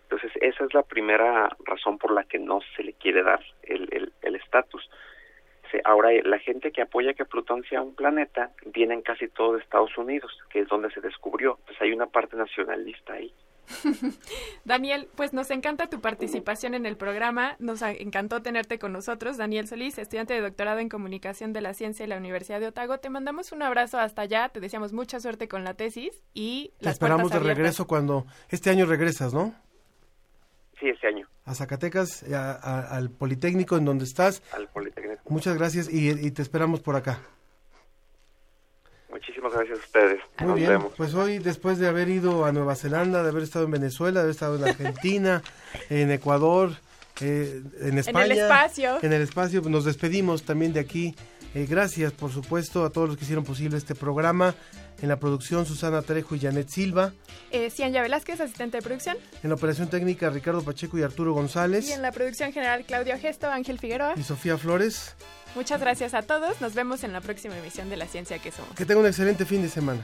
[0.03, 3.87] Entonces, esa es la primera razón por la que no se le quiere dar el
[3.91, 4.89] el- el estatus.
[5.71, 9.53] Sí, Ahora, eh, la gente que apoya que Plutón sea un planeta vienen casi todo
[9.53, 11.57] de Estados Unidos, que es donde se descubrió.
[11.65, 13.33] Pues hay una parte nacionalista ahí.
[14.65, 19.37] Daniel, pues nos encanta tu participación en el programa, nos encantó tenerte con nosotros.
[19.37, 22.97] Daniel Solís, estudiante de doctorado en comunicación de la ciencia en la Universidad de Otago,
[22.99, 26.85] te mandamos un abrazo hasta allá, te deseamos mucha suerte con la tesis y Te
[26.85, 29.53] las esperamos de regreso cuando este año regresas, ¿no?
[30.79, 34.41] Sí, ese año, A Zacatecas, a- a- al Politécnico en donde estás.
[34.51, 35.21] al Politécnico.
[35.29, 37.19] Muchas gracias y, y te esperamos por acá.
[39.09, 40.19] Muchísimas gracias a ustedes.
[40.39, 40.93] Muy Nos bien, vemos.
[40.97, 44.23] pues hoy después de haber ido a Nueva Zelanda, de haber estado en Venezuela, de
[44.23, 45.41] haber estado en Argentina,
[45.89, 46.71] en Ecuador,
[47.21, 48.97] eh, en España, espacio.
[49.01, 51.15] en el espacio, pues, nos despedimos también de aquí.
[51.55, 54.53] Eh, gracias, por supuesto, a todos los que hicieron posible este programa.
[55.01, 57.13] En la producción, Susana Trejo y Janet Silva.
[57.51, 61.87] Eh, Cianya Velázquez, asistente de producción, En la operación técnica, Ricardo Pacheco y Arturo González.
[61.87, 64.13] y en la producción general, Claudio Gesto, Ángel Figueroa.
[64.17, 65.15] Y Sofía Flores.
[65.55, 68.75] Muchas gracias a todos, nos vemos en la próxima emisión de La Ciencia que Somos.
[68.75, 70.03] Que tenga un excelente fin de semana.